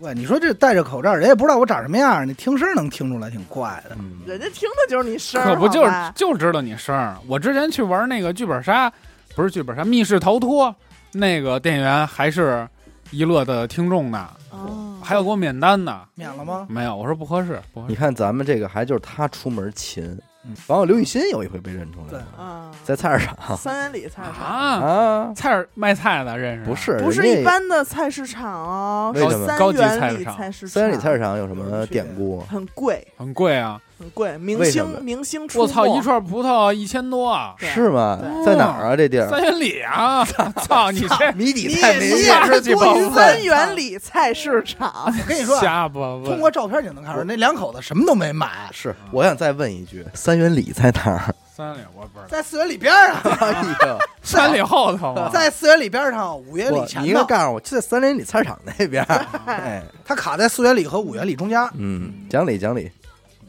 [0.00, 3.96] 喂，你说这戴着口罩，人也不知道我长什么样，你听声能听出来，挺怪的。
[3.98, 7.16] 嗯人家听的就是你声儿，可不就是就知道你声儿。
[7.28, 8.92] 我之前去玩那个剧本杀，
[9.34, 10.74] 不是剧本杀，密室逃脱，
[11.12, 12.66] 那个店员还是
[13.10, 16.00] 一乐的听众呢，哦，还要给我免单呢。
[16.14, 16.66] 免了吗？
[16.68, 17.92] 没有，我说不合适，不合适。
[17.92, 20.18] 你看咱们这个还就是他出门勤
[20.48, 24.46] 嗯，完了刘雨欣有一回被认出来了，啊，在菜市场三元里菜市场。
[24.46, 26.64] 啊，啊，菜市卖菜的认识？
[26.64, 30.52] 不，是不是一般的菜市场哦，为什么是高级菜市场。
[30.68, 32.40] 三元里菜市场有什么典故？
[32.42, 33.80] 很贵，很贵啊！
[33.98, 37.54] 很贵，明星明星出我操，一串葡萄一千多啊！
[37.58, 38.18] 是吗？
[38.44, 38.96] 在哪儿啊？
[38.96, 40.22] 这地儿三元里啊！
[40.66, 45.88] 操你这谜底你太没也意思鸡巴问三元里菜市场，我跟你说啊，瞎。
[45.88, 51.34] 通过照片就能看出来，那两口子什么都没买，是，我想再问一句，三元里在哪儿？
[51.56, 53.16] 三元里我不知道，在四元里边上
[54.22, 55.30] 三元里后头吗？
[55.32, 59.26] 在四元里边上，五元里前头，你应该告诉我，就在三元里菜市场那边儿。
[59.46, 62.90] 哎，他卡在四元里和五元里中间，嗯，讲理讲理，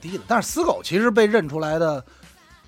[0.08, 0.24] 低的。
[0.28, 2.04] 但是死狗其实被认出来的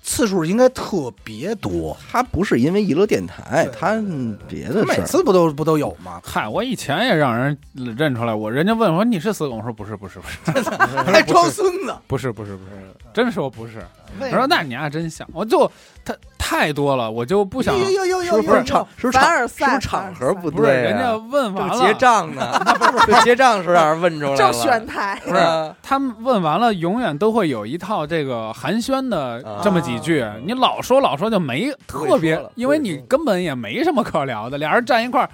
[0.02, 4.84] 次数应该特别多，他不是因为娱乐电台，对他嗯别的事儿。
[4.86, 6.20] 每次不都不都有吗？
[6.24, 10.70] 嗨，我以前也让人认出来我，人家问我你是死狗，我说不是不是不是
[11.04, 12.70] 还装孙子，不是不是不是，
[13.12, 13.84] 真说不是。
[14.18, 15.70] 我说那你还真想，我就
[16.04, 18.86] 他太多了，我就不想呦呦呦是呦呦呦不是场？
[18.96, 20.82] 是不是不是场合不对啊？
[20.82, 21.78] 人家问完了。
[21.78, 22.60] 结账呢，
[23.06, 25.74] 就结账时候让人问出来了，正选台，是？
[25.82, 35.30] 他们问完了，永远都会有一套这个寒暄的这么几句，你老说老说就没特别，因为你根本也没什么可聊的，俩人站一块儿，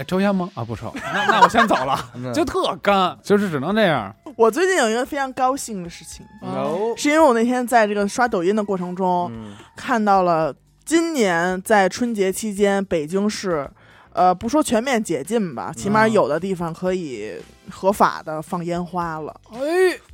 [0.00, 0.48] 哎，抽烟吗？
[0.54, 4.14] 啊，不抽， 那那我先走了， 嗯就特干，就是只能这样。
[4.34, 10.54] 我最近有一个非常高兴的事情，哦是因为我那天在这个刷抖音的过程中，嗯看到了
[10.86, 13.68] 今年在春节期间北京市，
[14.14, 17.34] 呃，不说全面解禁吧，起码嗯有的地方可以
[17.70, 19.34] 合法的放烟花了。
[19.52, 19.58] 哎，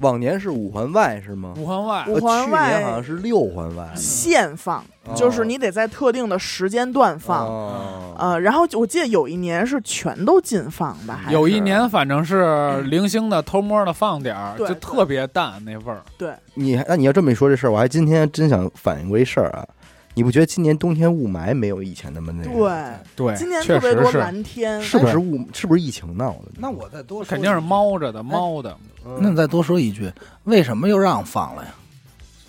[0.01, 1.55] 往年是五环外是吗？
[1.57, 4.85] 五环外五环外年好像是六环外，现放，哦
[5.15, 7.47] 就是你得在特定的时间段放。
[7.47, 16.01] 哦呃，然后我记得有一年是全都禁放吧，还有一年反正是零星的偷摸的放点儿，对就特别淡那味儿。
[16.17, 19.69] 对，你那你要这么一说这事儿，我还今天真想反映过一事儿啊。
[20.15, 22.95] 你不觉得今年冬天雾霾没有以前那么那个？
[23.15, 25.39] 对，对，今年确特别多实是，蓝天，是不是雾？
[25.53, 26.53] 是不是疫情闹的？
[26.57, 27.61] 那我再多说，肯定是。
[27.61, 28.75] 猫着的，猫的。
[29.21, 30.11] 那你再多说一句，
[30.45, 31.69] 为什么又让放了呀？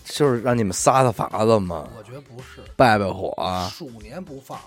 [0.09, 4.57] 就是让你们撒撒法子嘛，我觉得不是，拜拜火啊，鼠年不放，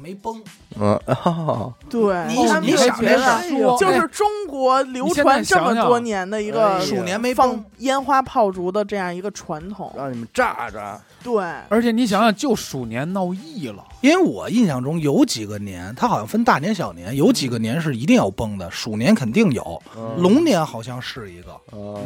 [0.00, 0.42] 没崩。
[0.78, 9.92] 嗯，哦 对，你你就觉得想这事儿说就是中国流传这么多年的一哎个鼠年没放，烟花炮竹的这样一个传统。
[9.96, 11.00] 让你们炸着。
[11.22, 20.16] 对，而且你想想，就鼠年闹疫了，因为我印象中有几个年，它好像分大年小年，有几个年是一定要崩的，鼠年肯定有，嗯。
[20.18, 22.00] 龙年好像是一个，哦，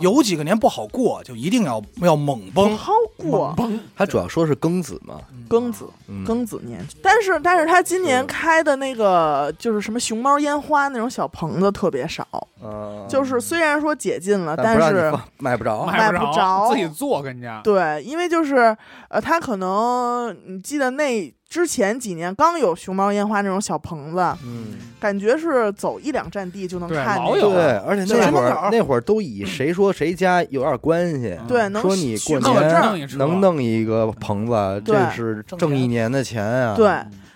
[0.00, 2.76] 有几个年不好过，就一定要要猛崩。
[2.76, 2.92] 好
[3.30, 3.54] 过。
[3.96, 6.24] 他主要说是庚子嘛，庚子嗯。
[6.24, 12.26] 庚子年，但是但是他今年开的那个就是什么熊猫烟花那种小棚子特别少，
[12.62, 16.70] 嗯，就是虽然说解禁了，但但是买不着，买不不着。
[16.70, 17.60] 自己做跟家。
[17.62, 18.76] 对，因为就是
[19.08, 27.40] 呃，他可能你记得那之前几年刚有熊猫烟花那种小棚子，嗯，感觉是走一两站地就能看见。
[27.40, 36.90] 对，而且那会儿那会儿都以谁说谁家有点关系，对，能说你过年能弄一个棚子，这是挣一年的钱啊，对，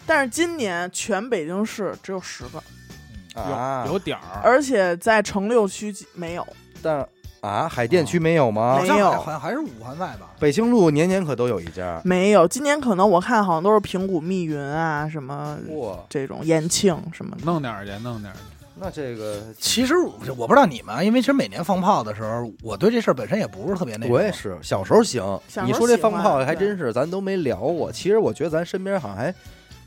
[0.04, 6.44] 但是今年全北京市只有十个，啊，有有点儿，而且在城六区没有。
[6.82, 7.06] 但
[7.40, 8.88] 啊，海淀区没有吗没？
[8.88, 10.30] 有好像还好像还是五环外吧。
[10.40, 17.42] 北京路年年可都有一家，没有，今年可能我看好像都是平谷密云啊，什么哇，这种延庆什么的。
[17.44, 18.40] 弄点儿去，弄点儿去。
[18.80, 19.96] 那这个其实
[20.36, 24.12] 我不知道你们啊，因为其实每年放炮的时候，我对这事儿本身也不是特别那个。
[24.14, 25.22] 我也是，小时候行。
[25.22, 27.90] 候你说这放炮还真是，咱都没聊过。
[27.90, 29.34] 其实我觉得咱身边好像还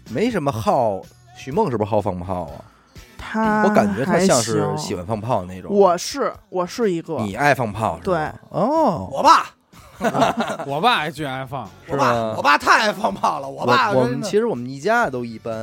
[0.09, 1.01] 没什么好。
[1.37, 2.65] 许梦是不是好放炮啊？
[3.21, 5.71] 他我感觉他像是喜欢放炮那种。
[5.71, 8.33] 我是我是一个，你爱放炮是吧？
[8.51, 9.45] 对哦，我爸，
[10.65, 13.47] 我爸也巨爱放，我爸，我爸太爱放炮了。
[13.47, 15.53] 我爸我们其实我们一家都一般，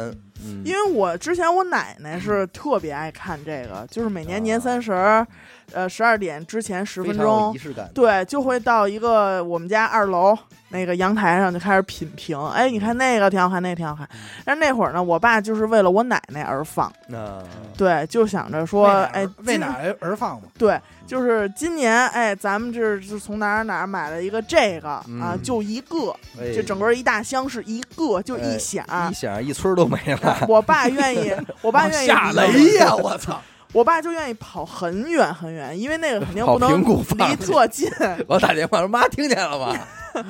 [0.45, 5.27] 嗯，因为我之前我奶奶是特别爱看这个，就是每年年三十儿
[5.73, 7.91] 呃十二点之前十分钟仪，式感。
[7.93, 10.39] 对，就会到一个我们家二楼
[10.71, 12.39] 那个阳台上就开始品评。
[12.49, 14.09] 哎，你看那个挺好看，那个挺好看。
[14.45, 17.43] 但是那会儿呢，我爸就是为了我奶奶而放，那
[17.77, 20.49] 对，就想着说，哎，为哪儿而放嘛？
[20.59, 28.85] 对，就是今年，哎，咱们这是从哪儿哪儿买了一个这个、啊，嗯就一个，哎这整个一大箱是一个，就一响。
[29.11, 30.45] 一响一村都没了。
[30.49, 32.95] 我爸愿意， 我爸愿意吓离雷呀！
[32.95, 33.41] 我操！
[33.73, 37.87] 我爸就愿意跑很远很远，因为那个肯定不能离特近，
[38.27, 39.79] 我打电话说妈，听见了吗？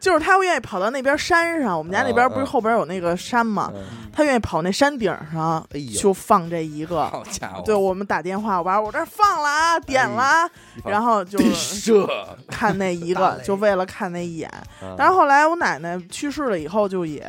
[0.00, 1.76] 就是他会愿意跑到那边山上。
[1.76, 3.82] 我们家那边不是嗯后边有那个山嘛，嗯
[4.12, 7.06] 他愿意跑那山顶上哎就放这一个。
[7.08, 7.62] 好家伙！
[7.64, 10.50] 对我们打电话，我爸我这儿放了啊，点了啊，
[10.84, 12.08] 然后就射。
[12.48, 14.50] 看那一个， 就为了看那一眼。
[14.82, 17.24] 嗯但是后来我奶奶去世了以后，就也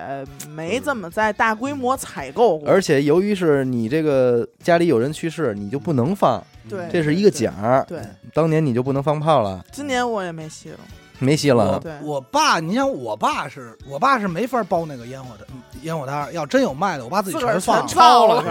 [0.50, 2.70] 没怎么在大规模采购过。
[2.70, 7.86] 而且由于是你这个家里有人去世，你就不能放，对这是一个奖儿。
[7.88, 8.02] 对，
[8.34, 10.80] 当年你就不能放炮了，今年我也没戏了。
[11.26, 11.80] 没戏了。
[11.80, 15.46] 对我爸，你想，我爸是我爸是没法包那个烟火的
[15.84, 18.44] 烟火摊儿，要真有卖的，我爸自己全放全了。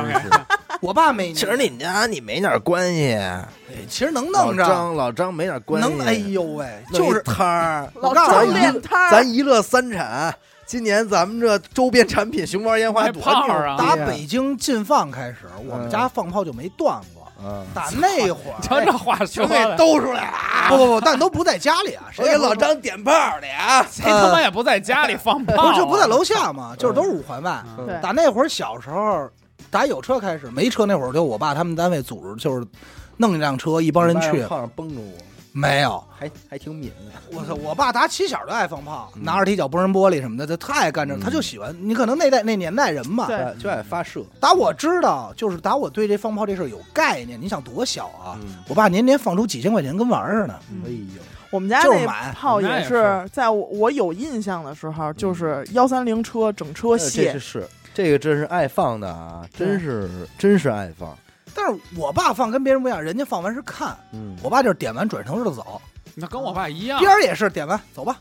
[0.81, 3.47] 我爸每其实你们家你没点关系，哎
[3.89, 10.35] 其实能弄着，老张老张没点关系，能哎呦喂，就是摊儿，老张你练摊儿，咱一乐三产。
[10.65, 17.20] 今年咱们这周边产品熊猫烟花卖多炮啊打北京禁放开始，我们嗯家放炮就没断过。
[17.45, 20.37] 嗯，打那会 瞧儿，这话说全给的，兜出来了。
[20.69, 23.85] 不不不， 但都不在家里啊，谁给老张点炮的啊！
[23.91, 27.63] 谁他妈也不在家里放炮啊，不就不在楼下嘛，就是都是五环外。
[28.03, 29.29] 打那会儿小时候，
[29.71, 32.67] 打有车开始，没车那会儿就我爸他们单位组织，就是
[33.17, 34.43] 弄一辆车，一帮人去。
[34.45, 35.13] 炮上绷着我，
[35.53, 37.21] 没有，还还挺敏感。
[37.33, 37.55] 我操！
[37.55, 41.77] 我爸打起小就爱放炮，拿着踢脚崩人玻璃什么的，他太爱干这，嗯他就喜欢。
[41.81, 44.23] 你可能那代那年代人嘛，对就爱发射。
[44.39, 47.41] 打我知道，就是打我对这放炮这事儿有概念。
[47.41, 48.39] 你想多小啊？
[48.43, 50.61] 嗯，我爸年年放出几千块钱，跟玩儿似的。
[50.71, 61.17] 嗯哎呦，我们家那就是买炮也也是在我我有印象的时候，就是幺三零车整车卸是，是这个真是爱放的啊，真是真是爱放。
[61.55, 65.81] 但是我爸放跟别人不一样，人家放完是看，嗯，我爸就是点完转头就走，
[66.15, 66.99] 那跟我爸一样。
[67.01, 68.17] 边，儿也是点完走吧。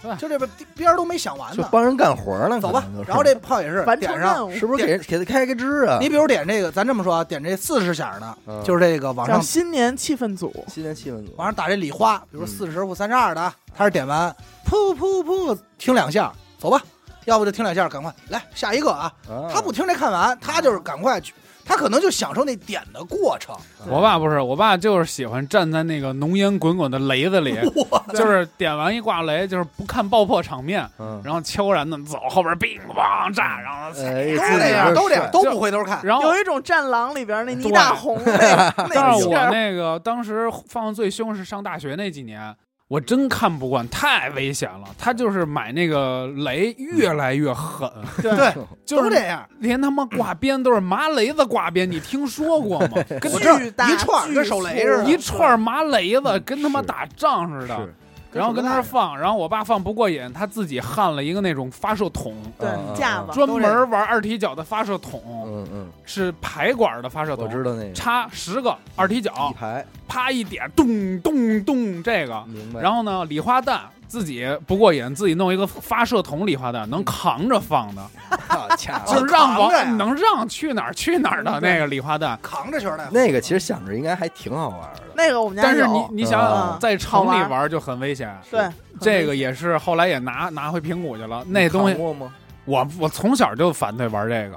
[0.00, 2.82] 对，就这边边儿都没想完呢，就帮人干活呢，走吧。
[2.82, 3.04] 可能就。
[3.04, 3.08] 是。
[3.08, 5.98] 然后这炮也是完成点上，任务，是不是给给他开个支啊？
[6.00, 8.62] 你比如点这个，咱这么说啊，点这四十响的，嗯。
[8.62, 10.54] 就是这个往叫上新年气氛组。
[10.68, 11.34] 新年气氛组。
[11.36, 14.30] 往上打这礼花，比如嗯四十或三十二的，他是点完
[14.64, 16.80] 噗噗噗听两下，走吧，
[17.24, 19.12] 要不就听两下，赶快来下一个啊。
[19.28, 19.50] 啊。
[19.52, 21.34] 他不听这看完，他就是赶快去，
[21.68, 23.54] 他可能就享受那点的过程。
[23.86, 27.54] 我爸不是，我爸就是喜欢站在那个浓烟滚滚的雷子里，
[28.16, 36.00] 就是点完一挂雷，就是不看爆破场面，嗯，然后悄然的走，后边乒乓炸，然后哎都这样，都这样，都不回头看。
[36.02, 38.32] 然后有一种战狼里边那倪大红那
[38.78, 42.56] 那但是我那个当时放的最凶是上大学那几年，
[42.88, 44.88] 我真看不惯，太危险了。
[44.98, 47.90] 他就是买那个雷越来越狠，
[48.22, 48.52] 对对，
[48.86, 49.46] 就是这样。
[49.58, 52.96] 连他妈挂鞭都是麻雷子挂鞭，你听说过吗？
[53.20, 57.94] 跟巨大一串跟手雷似的一串麻雷子跟他妈打仗似的是，
[58.38, 72.42] 然后跟那儿放，然后我爸放不过瘾，他自己焊了一个那种发射筒，对嗯架子专门玩二踢脚的发射筒，嗯嗯，是排管的发射筒，我知道那个插十个二踢一脚，排，啪一点，咚咚咚，这个。
[72.46, 72.80] 明白。
[72.80, 78.02] 然后呢，礼花弹自己不过瘾，自己弄一个发射筒礼花弹，能扛着放的，
[79.06, 82.38] 就是让能让去哪儿去哪儿的那个礼花弹。
[82.42, 83.08] 扛着球的。
[83.12, 85.02] 那个其实想着应该还挺好玩的。
[85.14, 88.34] 那个我们家但是你你想啊想，在城里玩就很危险。
[88.50, 88.66] 对
[89.00, 91.44] 这个也是后来也拿拿回平谷去了。
[91.46, 92.32] 那东西扛过吗？
[92.68, 94.48] 我我从小就反对玩这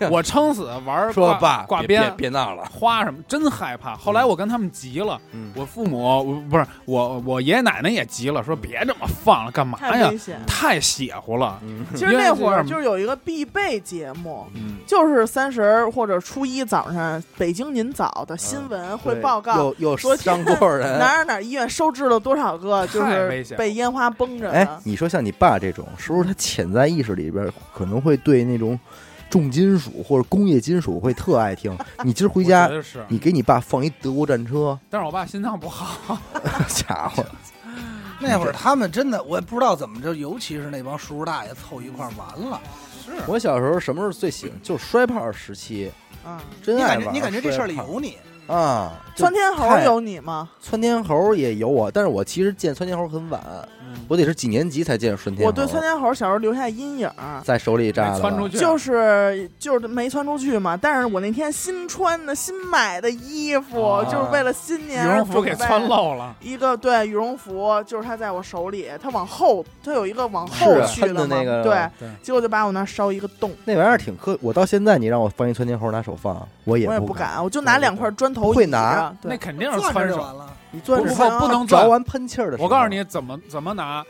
[0.00, 2.64] 个， 我撑死玩说爸，挂别别鞭别闹了。
[2.64, 3.94] 花什么，真害怕。
[3.94, 10.16] 后来我跟他们急了，嗯，我父母我不是我我爷爷奶奶也急了，说别这么放了，干嘛呀太危？
[10.18, 10.40] 险。
[10.46, 11.58] 太邪乎了。
[11.62, 20.98] 嗯其实那会儿就是有一个必备节目，嗯，就是三十儿或者初一早上，北京您早的新闻会报告有有说伤多少人？
[20.98, 24.80] 哪儿哪儿医院收治了多少个，就是被烟花崩着哎的，。
[24.84, 28.78] 你说像你爸这种，是不是他潜在意识里边可能会对那种
[29.30, 31.76] 重金属或者工业金属会特爱听？
[32.04, 32.70] 你今儿回家
[33.08, 36.18] 你给你爸放一德国战车，但是我爸心脏不好，
[36.68, 37.24] 家伙，
[38.20, 42.60] 那会儿他们真的，我也不知道怎么着，尤其是那帮叔叔大爷凑一块儿完了。
[43.04, 44.54] 是我小时候什么时候最喜欢？
[44.62, 45.90] 就是摔炮时期，
[46.26, 47.00] 嗯，真爱玩。
[47.00, 48.16] 你感觉你感觉这事儿里有你，
[48.48, 50.48] 啊，就窜天猴有你吗？
[50.60, 53.40] 窜天猴也有我，但是我其实见窜天猴很晚，
[53.80, 55.48] 嗯我得是几年级才见着窜天猴。
[55.48, 57.10] 我对窜天猴小时候留下阴影，
[57.44, 60.76] 在手里扎的吧，没窜出去，就是就是没窜出去嘛。
[60.76, 66.34] 但是我那天新穿的新买的衣服，啊就是为了新年羽年绒服给准备窜漏了。
[66.40, 74.38] 一个对羽绒服，就是它在我手里，它往后，它有一个往后去嘛喷的那个对，对结果就把我那烧一个洞，那玩意儿挺磕。
[74.40, 77.32] 我到现在你让我放一窜天猴拿手放，我也我也不不敢。
[77.34, 80.16] 敢，我就拿两块砖头倚会拿，那肯定是攥着窜手。
[80.18, 80.46] 了。
[80.70, 84.04] 你钻着不不不能 着完喷气儿的时候，我告诉你怎么怎么拿，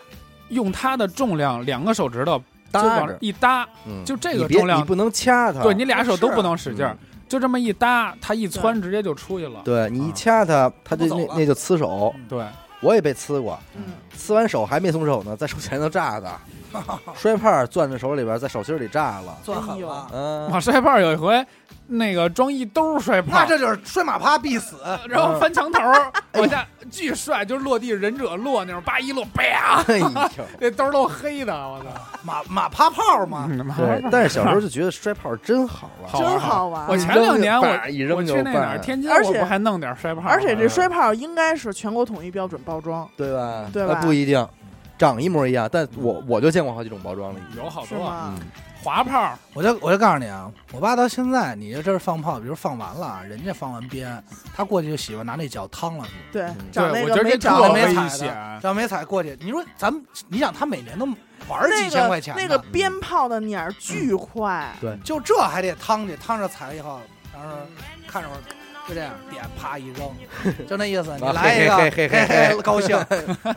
[0.48, 5.62] 用它的重量，两个手指头就搭一搭，嗯就这个重量你不能掐它。
[5.62, 9.60] 对你俩手都不能使劲儿嗯，就这么一搭，它一窜直接就出去了。
[9.64, 12.12] 对你一掐它，它就那那就呲手。
[12.28, 12.44] 对，
[12.80, 13.84] 我也被呲过，嗯，
[14.18, 16.30] 呲完手还没松手呢，在手前头炸的，
[17.14, 19.38] 摔炮攥在手里边，在手心里炸了。
[19.44, 21.44] 攥狠了，嗯，我摔炮有一回，
[21.88, 23.30] 那个装一兜摔炮。
[23.32, 24.76] 那，这就是摔马趴必死。
[25.08, 29.82] 然后翻墙头儿 往下巨帅，就是落地忍者落那种，叭一落，啪，
[30.60, 31.86] 那兜儿都黑的，我操！
[32.22, 36.12] 马马趴炮嘛，对，但是小时候就觉得摔炮真好玩。
[36.22, 36.86] 真好玩。
[36.88, 43.64] 我前两年我一扔一扔我去那哪儿天津，而且我不还弄点摔炮，而且这摔炮应该是全国统一标准包装，对吧？
[43.72, 43.94] 对吧？
[43.94, 44.46] 那不一定，
[44.98, 47.40] 长一模一样，但我我就见过好几种包装了。
[47.56, 47.98] 有好多
[48.88, 54.24] 滑炮，我就我就告诉你啊，我爸到现在，你这儿放炮，比如放完了，人家放完鞭，
[54.56, 58.60] 他过去就喜欢拿那脚趟了去，对我觉得这那个没着特危没踩的险。
[58.62, 59.36] 让没踩过去。
[59.42, 61.06] 你说咱们，你想他每年都
[61.48, 66.98] 玩几千块钱呢那个鞭炮的捻儿巨快，对，就这还得趟去，趟着踩了以后，
[67.30, 67.58] 然后
[68.06, 68.38] 看着会儿
[68.88, 70.10] 就这样点，啪一扔，
[70.66, 71.14] 就那意思。
[71.18, 72.98] 你啊来一个，嘿嘿嘿嘿嘿 高兴，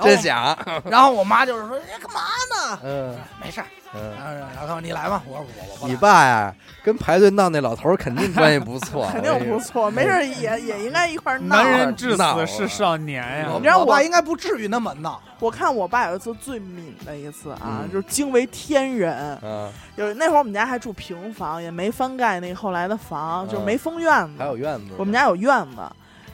[0.04, 0.58] 真假？
[0.84, 2.20] 然后我妈就是说：“哎，干嘛
[2.54, 2.80] 呢？
[2.84, 11.56] 嗯没事儿。”嗯，然后然后他说：“你来吧。”我说：“我我你爸呀，跟排队闹那老头儿肯定关系不错， 肯定不错，没事也也应该一块闹。
[11.58, 15.22] 男人至死是少年呀我你知道我我爸应该不至于那么闹。
[15.40, 19.38] 我看我爸有一次最敏的一次啊，嗯就是惊为天人。
[19.42, 24.34] 嗯，有那会儿我们家还住平房，也没翻盖那后来的房，就没封院子。
[24.40, 25.78] 还有院子，我们家有院子。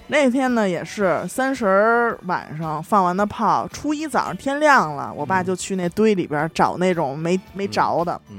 [0.08, 8.20] 那天呢，也是三十儿晚上放完的炮，初一早上天亮了，我爸就去那堆里边找那种没没着的。
[8.30, 8.38] 嗯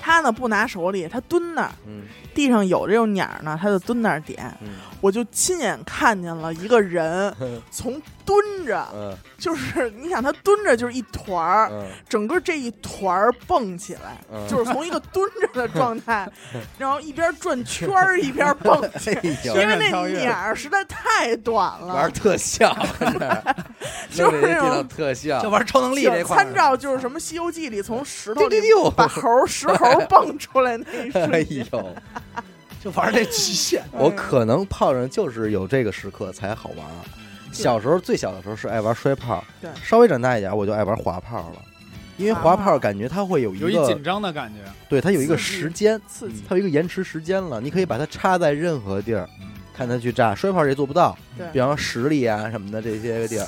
[0.00, 2.02] 他呢不拿手里，他蹲那儿，嗯
[2.32, 4.56] 地上有这种鸟儿呢，他就蹲那儿点。
[4.62, 4.68] 嗯
[5.00, 9.16] 我就亲眼看见了一个人嗯 从蹲着，嗯。
[9.38, 11.86] 就是你想他蹲着就是一团儿，嗯。
[12.08, 16.28] 整个这一团儿蹦起来，嗯，就是从一个蹲着的状态，
[16.78, 18.76] 然后一边转圈儿一边蹦
[19.44, 21.94] 因为那鸟儿实在太短了。
[21.94, 23.42] 玩， 特效，跟这儿
[24.16, 28.60] 弄这些电脑特效，就玩超能力这块儿，参照就是什么《西游记》里从石头里
[28.96, 31.66] 把猴儿石猴蹦出来那一哎瞬间，
[32.82, 33.84] 就玩这极限。
[33.92, 36.86] 我可能泡上就是有这个时刻才好玩。
[37.62, 41.62] 小时候最小的时候是爱玩摔炮，对稍微长大一点我就爱玩滑炮了，
[42.16, 44.60] 因为滑滑炮炮感觉它会有一个有一紧张的感觉。
[44.88, 46.44] 对它有一个时间，刺激。
[46.48, 49.28] 它有一个延迟时间了，你可以把它插在任何地儿，
[49.76, 50.34] 看它去炸。
[50.34, 51.16] 摔炮也做不到，
[51.52, 53.46] 比方说石里啊什么的这些个地儿，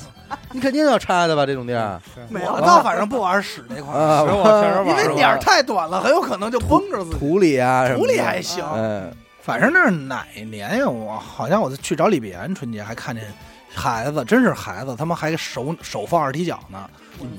[0.53, 1.47] 你肯定要插的吧？
[1.47, 7.19] 这种地儿没有我倒反正不玩屎那块儿，因为点儿太短了，很有可能就崩着自己。
[7.19, 9.13] 土里啊什么的，土里还行嗯，
[9.49, 10.87] 反正那是哪年呀？
[10.87, 13.25] 我好像我去找李碧岩春节还看见
[13.67, 16.79] 孩子，真是孩子，他们还手手放二踢脚呢，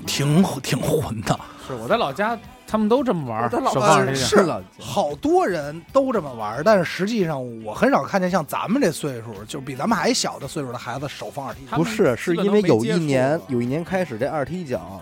[0.08, 1.40] 挺挺混的。
[1.68, 2.36] 是我在老家，
[2.66, 4.60] 他们都这么玩儿，我在老家手放这是了。
[4.80, 11.78] 好多人都这么玩，但是实际上我很少看见像咱们这岁数，就是比咱们还小的岁数的孩子手放二踢脚。
[11.78, 15.00] 不是，是因为有一年有一年开始这二踢脚，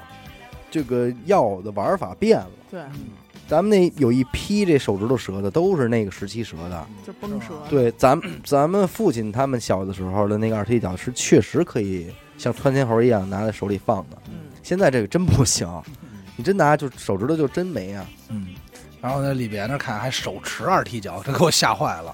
[0.70, 2.50] 这个药的玩法变了。
[2.70, 2.82] 对，
[3.48, 6.86] 咱们那有一批这手指头折的都是那个时期折的。
[7.06, 7.46] 就崩折。
[7.70, 14.18] 对，咱咱们父亲他们小的时候的那个二踢脚是确实可以像窜天猴一样拿在手里放的。
[14.28, 15.66] 嗯，现在这个真不行，
[16.36, 18.06] 你真拿就手指头就真没啊。
[18.30, 18.48] 嗯，
[19.02, 22.14] 然后在里边那看还手持二踢脚，这给我吓坏了。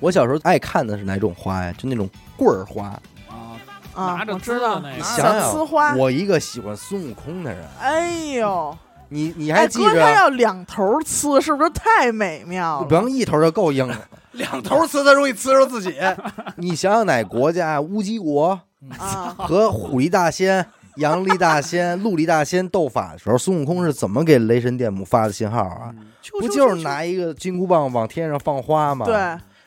[0.00, 1.72] 我小时候爱看的是哪种花呀？
[1.76, 2.86] 就那种棍儿花。
[3.28, 3.60] 啊，
[3.94, 8.76] 啊拿着我知道那个你想想，我一个喜欢孙悟空的人，哎呦，
[9.12, 10.10] 你你哎哥，他还记着？
[10.12, 12.86] 要两头呲，是不是太美妙了？
[12.86, 13.96] 不用一头就够硬了。
[14.32, 15.94] 两头呲他容易呲着自己。
[16.56, 18.58] 你想想哪国家乌鸡国
[18.98, 25.90] 啊， 和虎力大仙、羊力大仙、鹿力大仙斗法的时候，孙悟空是怎么给雷神电母发的信号啊？
[25.92, 26.08] 嗯
[26.40, 29.04] 不就是拿一个金箍棒往天上放花吗？
[29.04, 29.16] 对，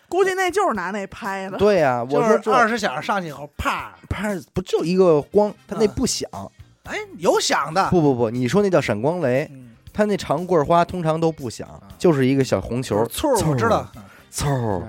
[0.08, 1.58] 估计那就是拿那拍的。
[1.58, 3.94] 对呀、我是说二十响上去以后，啪！
[4.10, 6.30] 啪不就一个光，它那嗯不响。
[6.86, 7.90] 哎，有响的。
[7.90, 11.68] 不不不，你说那叫闪光雷，嗯，它那长棍儿花通常都不响，
[12.00, 13.90] 就是一个小红球，醋儿我知道。
[14.32, 14.82] 嗖，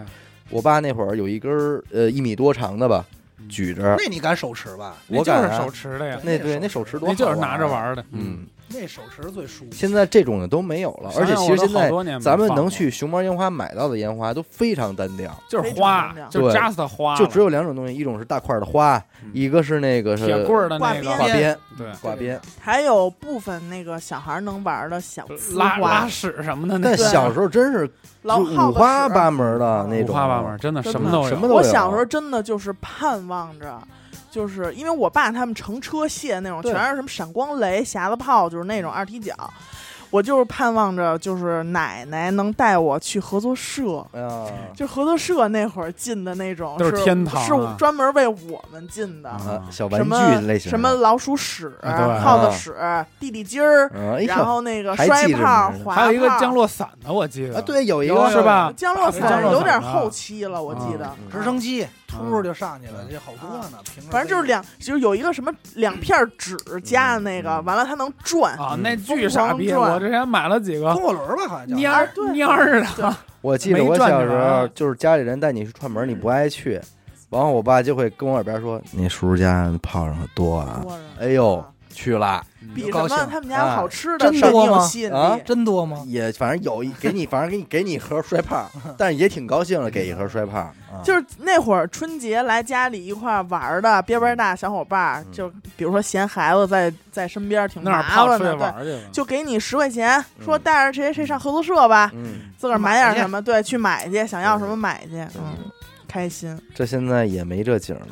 [0.50, 3.04] 我爸那会儿有一根儿呃一米多长的吧，
[3.38, 3.48] 嗯。
[3.48, 4.96] 举着，那你敢手持吧？
[5.08, 5.48] 我敢啊。
[5.48, 8.04] 那就是手持的呀，那对那手持多好那就是拿着玩的。
[8.10, 9.70] 嗯，那手持最舒服。
[9.72, 22.40] 现在这种的都没有了，而且其实现在咱们能去熊猫烟花买到的烟花都非常单调，就是花，就是对 just 花，就只有两种东西，一种是大块的花，嗯一个是那个是铁棍的那个挂边对，挂边。
[22.60, 27.88] 还有部分那个小孩能玩的小呲拉拉，屎什么的但小时候真是
[28.24, 33.80] 五花八门的那五种，花八门，真的真的什么都有，什么都有我小时候真的就是盼望着，
[34.30, 39.34] 就是因为我爸他们乘车卸那种，全是什么闪光雷、匣子炮，就是那种二踢脚。
[40.08, 49.28] 我就是盼望着，就是奶奶能带我去合作社，哎，就合作社那会儿进的那种，都是是天堂啊是专门为我们进的。
[49.28, 51.76] 啊小玩什么具类型的什么老鼠屎、
[52.22, 52.72] 耗子屎、
[53.18, 53.90] 地地鸡儿，
[54.28, 58.72] 然后那个摔炮呢、滑还有一个降落伞的，我记得啊，对，有一个是吧？
[58.76, 61.04] 降落降伞落伞啊有点后期了，我记得。
[61.18, 63.78] 嗯直升机突哧就上去了，这好多呢。
[63.94, 68.54] 平着反正就是两，就是有一个什么两片纸夹的那个，嗯完了它能转。
[68.56, 69.68] 啊，嗯那巨傻逼！
[69.70, 76.80] 疯狂转我之前买了几个风火轮吧，好像叫蔫儿蔫儿对的， 我记得我没转小时候就是家里人带你去串门，你不爱去，
[77.30, 80.80] 然后我爸就会跟我耳边说：“你叔叔家炮仗多啊。
[80.82, 82.42] 多着”哎呦，去了
[82.76, 85.38] 比什么他们家啊好吃的真多吗啊。
[85.44, 86.02] 真多吗？
[86.06, 90.58] 也反正有一给你，反正给你给你一盒摔炮， 但是也挺高兴的，给一盒摔炮。
[90.58, 90.72] 啊
[91.04, 95.46] 就是那会儿春节来家里一块儿玩儿的边边大小伙伴就
[95.76, 98.98] 比如说嫌孩子在在身边挺麻烦的，对。
[99.12, 105.54] 就给你十块钱，说嗯带着谁谁上合作社吧，嗯，自个儿买点什么，对，去买去，想要什么买去，嗯，
[106.08, 106.58] 开心。
[106.74, 108.06] 这现在也没这景了。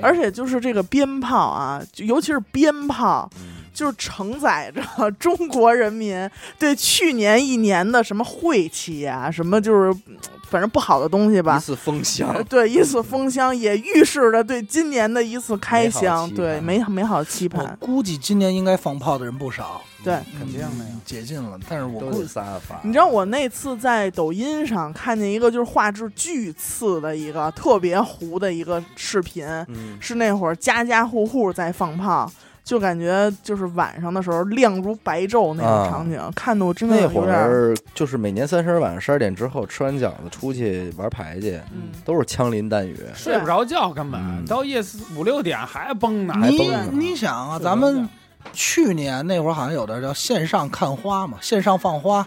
[0.00, 10.16] 而且就是这个鞭炮啊，就尤其是鞭炮，嗯就是承载着 中国人民对去年一年的什么晦气啊，什么就是嗯
[10.50, 11.60] 反正不好的东西吧一吧。
[11.60, 17.76] 次封箱呃，对，一次封箱也预示着对今年的一次开箱，对盼美美好期我盼。
[17.78, 21.56] 估计今年应该放炮的人不少，对，肯定的呀嗯解禁了。
[21.68, 22.80] 但是我都估计得撒法。
[22.82, 32.28] 你知道我那次在抖音上看见一个就是画质巨次的一个特别糊的一个视频，嗯，是那会儿家家户户在放炮，
[32.70, 42.96] 就感觉就是晚上的时候亮如白昼那啊种场景，看的我真的那会有点儿，儿就是每年三十晚上十二点之后吃完饺子出去玩牌去，嗯，都是枪林弹雨。
[43.12, 46.34] 睡不着觉，根本嗯到夜四五六点还崩呢。
[46.42, 48.08] 你你想啊，咱们
[48.52, 52.24] 去年那会儿好像有的叫线上看花嘛，线上放花，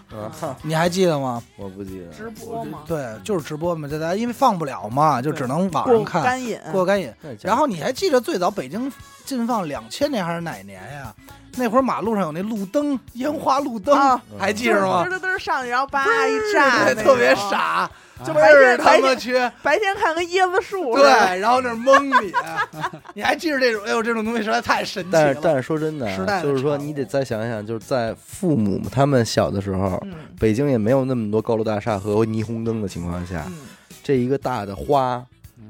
[0.62, 1.42] 你还记得吗？
[1.56, 2.08] 我不记得。
[2.08, 7.10] 直播嘛，对，就是直播嘛，这大家因为放不了嘛，就只能网过上看干瘾，过干瘾。
[7.42, 8.92] 然后你还记得最早北京
[9.26, 11.14] 禁放两千年还是哪年呀？
[11.56, 15.14] 那会儿马路上有那路灯，烟花路灯，啊还记着吗嘚？
[15.14, 17.36] 嘚嘚上去，然后叭一炸，对，特别。
[17.36, 17.90] 傻，
[18.26, 22.34] 就倍儿他白天白天看个椰子树，对，，然后那儿蒙你，
[23.14, 23.84] 你还记着这种？
[23.86, 25.24] 哎呦，这种东西实在太神奇了。
[25.26, 33.60] 但是但是说真的啊，时代的就是说产物你得再想想，就是在父母他们小的时候，嗯北京也没有那么多高楼大厦和霓虹灯的情况下，嗯，
[34.02, 35.24] 这一个大的花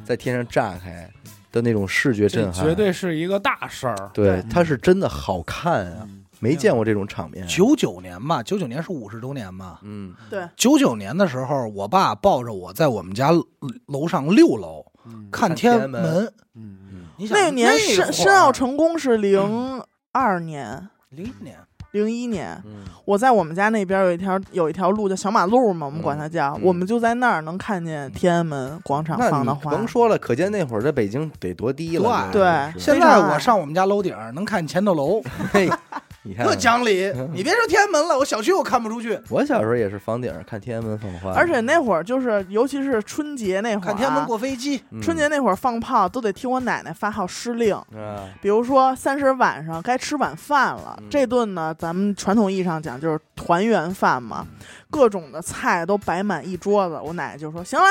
[0.05, 1.09] 在天上炸开
[1.53, 4.11] 的那种视觉震撼，绝对是一个大事儿。
[4.13, 7.47] 对对，它是真的好看啊，嗯没见过这种场面。
[7.47, 9.79] 九九年吧，九九年是五十周年嘛。
[9.83, 13.31] 嗯，对，九九年的时候，我爸抱着我在我们家
[13.85, 15.29] 楼上六楼嗯。
[15.31, 16.33] 看天安门。
[16.55, 17.05] 嗯。
[17.29, 19.81] 那年申申奥成功是零
[20.11, 21.57] 二年、零一年，
[21.93, 29.69] 零一年，嗯我在我们家那边有一条有一条路叫小马路嘛，我们管它叫，嗯我们就在那儿能看见天安门广场放的花。
[29.71, 32.29] 甭说了，可见那会儿在北京得多低了。
[32.31, 32.41] 对
[32.79, 35.21] 现在我上我们家楼顶儿能看前头楼，
[35.53, 35.69] 嘿，
[36.23, 37.11] 你看特，讲理。
[37.33, 44.81] 你别说天安门了，我小区我看不出去，我小时候也是房顶上看天安门放花，而且那会儿就是，尤其是春节那会儿、啊，看天安门过飞机。
[44.91, 47.75] 嗯春节那会儿放炮都得听我奶奶发号施令。
[47.75, 54.47] 啊，比如说三十晚上该吃晚饭了，嗯这顿呢，咱们传统意义上讲就是团圆饭嘛，
[54.89, 56.97] 各种的菜都摆满一桌子。
[57.03, 57.85] 我奶奶就说：“行了，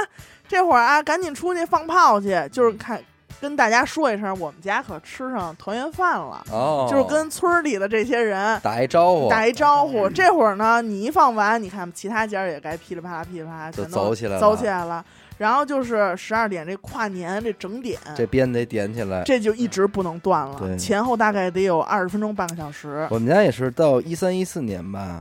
[0.49, 2.99] 这会儿啊，赶紧出去放炮去，就是看
[3.43, 15.05] 跟大家说一声，我们家可吃上团圆饭了，哦，就是跟村儿里的这些人。”打一招呼，打一招呼，这会儿呢，你一放完，你看其他家儿也该噼里啪啦、噼里啪啦，就全都走起来了走起来了。
[15.39, 19.25] 然后就是十二点这跨年这整点，这鞭得点起来。
[19.25, 23.09] 这就一直不能断了，对前后大概得有二十分钟半个小时。
[23.11, 25.19] 我们家也是到一三一四年吧，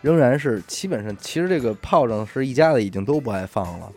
[0.00, 3.90] 仍然是基本上，其实这个炮仗是一家子已经都不爱放了，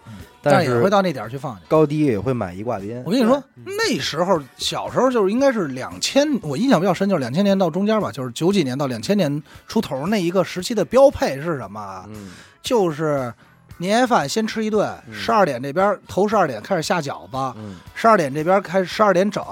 [0.52, 1.62] 但是也会到那点儿去放去。
[1.68, 3.12] 高低也会买一挂鞭我。
[3.12, 12.06] 跟你说，嗯那时候小时候就是应该是两千，我印象比较深，就是两千年到中间吧，就是九几年到两千年出头那一个时期的标配是什么啊？
[12.10, 12.32] 嗯，
[12.62, 13.34] 就是
[13.78, 19.44] 年夜饭先吃一顿，嗯十二点这边头十二点开始下饺子，嗯十二点这边开始十二点整，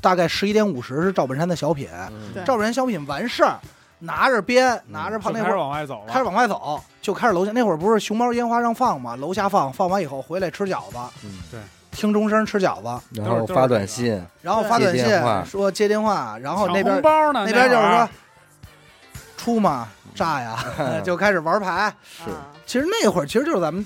[0.00, 3.58] 大概十一点五十是赵本山的小品，嗯赵本山小品完事儿，
[4.00, 9.14] 拿着鞭，拿着炮，就开始那会儿往外走了，开始往外走，就开始楼下那会儿不是熊猫烟花让放吗？
[9.16, 15.06] 楼下放，放完以后回来吃饺子，嗯听钟声吃饺子，然后发短信，然后发短信
[15.44, 18.08] 说接电话，然后那边红包呢，那边就是说
[19.36, 19.88] 出嘛？
[20.14, 20.56] 炸呀，
[21.04, 21.92] 就开始玩牌。
[22.02, 22.30] 是。
[22.30, 22.46] 啊。
[22.66, 23.84] 其实那会儿其实就是咱们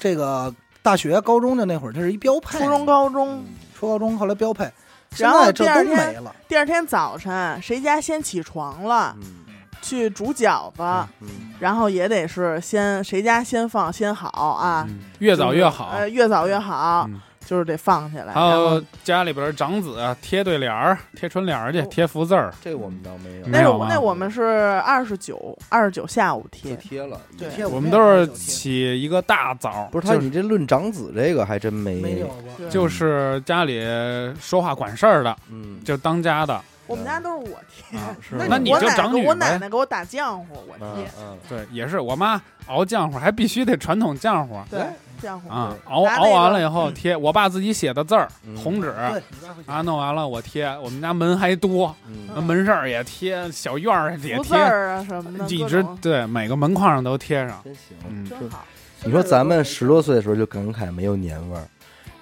[0.00, 0.52] 这个
[0.82, 2.58] 大学、高中的那会儿，这是一标配。
[2.58, 3.54] 初中、高中，嗯。
[3.78, 4.64] 初高中后来标配，
[5.12, 6.34] 现然后在这第二天都没了。
[6.48, 9.43] 第二天早晨谁家先起床了，嗯
[9.84, 10.82] 去煮饺子，
[11.20, 11.28] 嗯
[11.60, 15.00] 然后也得是先谁家先放先好啊，嗯。
[15.18, 15.90] 越早越好。
[15.92, 17.20] 呃，越早越好，嗯。
[17.46, 18.32] 就是得放起来。
[18.32, 21.86] 还有家里边长子啊贴对联儿、贴春联儿去，哦。
[21.90, 24.42] 贴福字儿，这我们倒没有，那是没有那我们是
[24.82, 27.20] 二十九二十九下午贴，贴了。
[27.38, 27.66] 对。
[27.66, 32.66] 我们都是起一个大早，不是他，你这论长子这个还真没没有过。
[32.70, 33.78] 就是家里
[34.40, 37.96] 说话管事儿的，嗯，就当家的，我们家都是我贴。
[38.00, 41.10] 啊是那你就长女我奶奶给我打浆糊，我嗯贴。
[41.18, 44.80] 嗯对，也是我妈熬浆糊，还必须得传统浆糊对，
[45.22, 48.88] 浆糊啊，熬熬完了以后贴我爸自己写的字儿嗯，红纸
[49.66, 51.94] 啊，弄完了我贴，我们家门还多，
[52.42, 57.96] 门上也贴，小院儿也贴，儿啊什么的，一直对每个门框上都贴上，真行。
[58.08, 58.64] 嗯，真好。
[59.04, 61.64] 你说咱们十多岁的时候就感慨没有年味儿，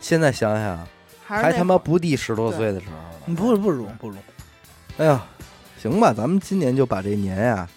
[0.01, 0.87] 现在想想
[1.25, 3.37] 还他妈不敌十多岁的时候了。
[3.37, 4.19] 不不如不容。
[4.99, 5.23] 哎呀，
[5.81, 7.69] 行吧，咱们今年就把这年呀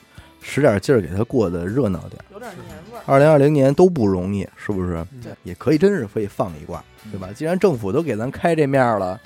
[0.42, 2.22] 使点劲儿给它过得热闹点。
[2.32, 3.02] 有点年味儿。
[3.06, 5.06] 二零二零年都不容易，是不是？
[5.24, 7.30] 对也可以，真是可以放一挂，对吧？
[7.34, 9.20] 既然政府都给咱开这面儿了，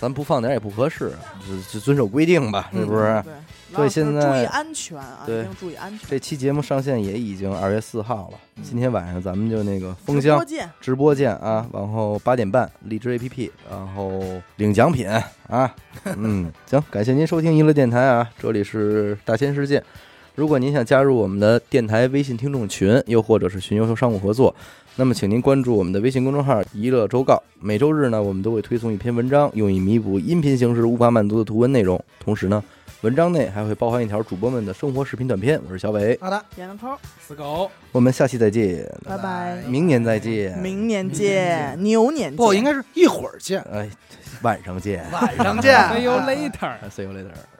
[0.00, 1.12] 咱不放点儿也不合适，
[1.46, 3.22] 就就遵守规定吧，是不是？
[3.24, 3.32] 对，
[3.74, 6.08] 所以现在注意安全啊，对一定注意安全。
[6.08, 14.22] 这期节目上线也已经二月四号了，今天晚上咱们就那个封箱直播见，直播见啊，然后八点半荔枝 APP，然后
[14.56, 15.08] 领奖品
[15.48, 15.74] 啊，
[16.16, 19.82] 嗯，行，感谢您收听娱乐电台啊，这里是大千世界。
[20.34, 24.54] 如果您想加入我们的电台微信听众群，又或者是寻求商务合作，
[24.96, 27.42] 那么请您关注我们的微信公众号“娱乐周告”。
[27.58, 31.98] 每周日呢，我们都会推送一篇文章，用以弥补音频形式无法满足的图文内容。
[32.20, 32.62] 同时呢，
[33.02, 35.60] 文章内还会包含一条主播们的生活视频短片。
[35.66, 37.70] 我是小伟，好的，点个头，死狗。
[37.92, 42.36] 我们下期再见，拜拜，明年再见，明年见，牛年见。
[42.36, 43.88] 不应该是一会儿见，哎，
[44.40, 45.74] 晚上见晚上见。
[45.92, 46.90] See you later。
[46.90, 47.55] ，See you later。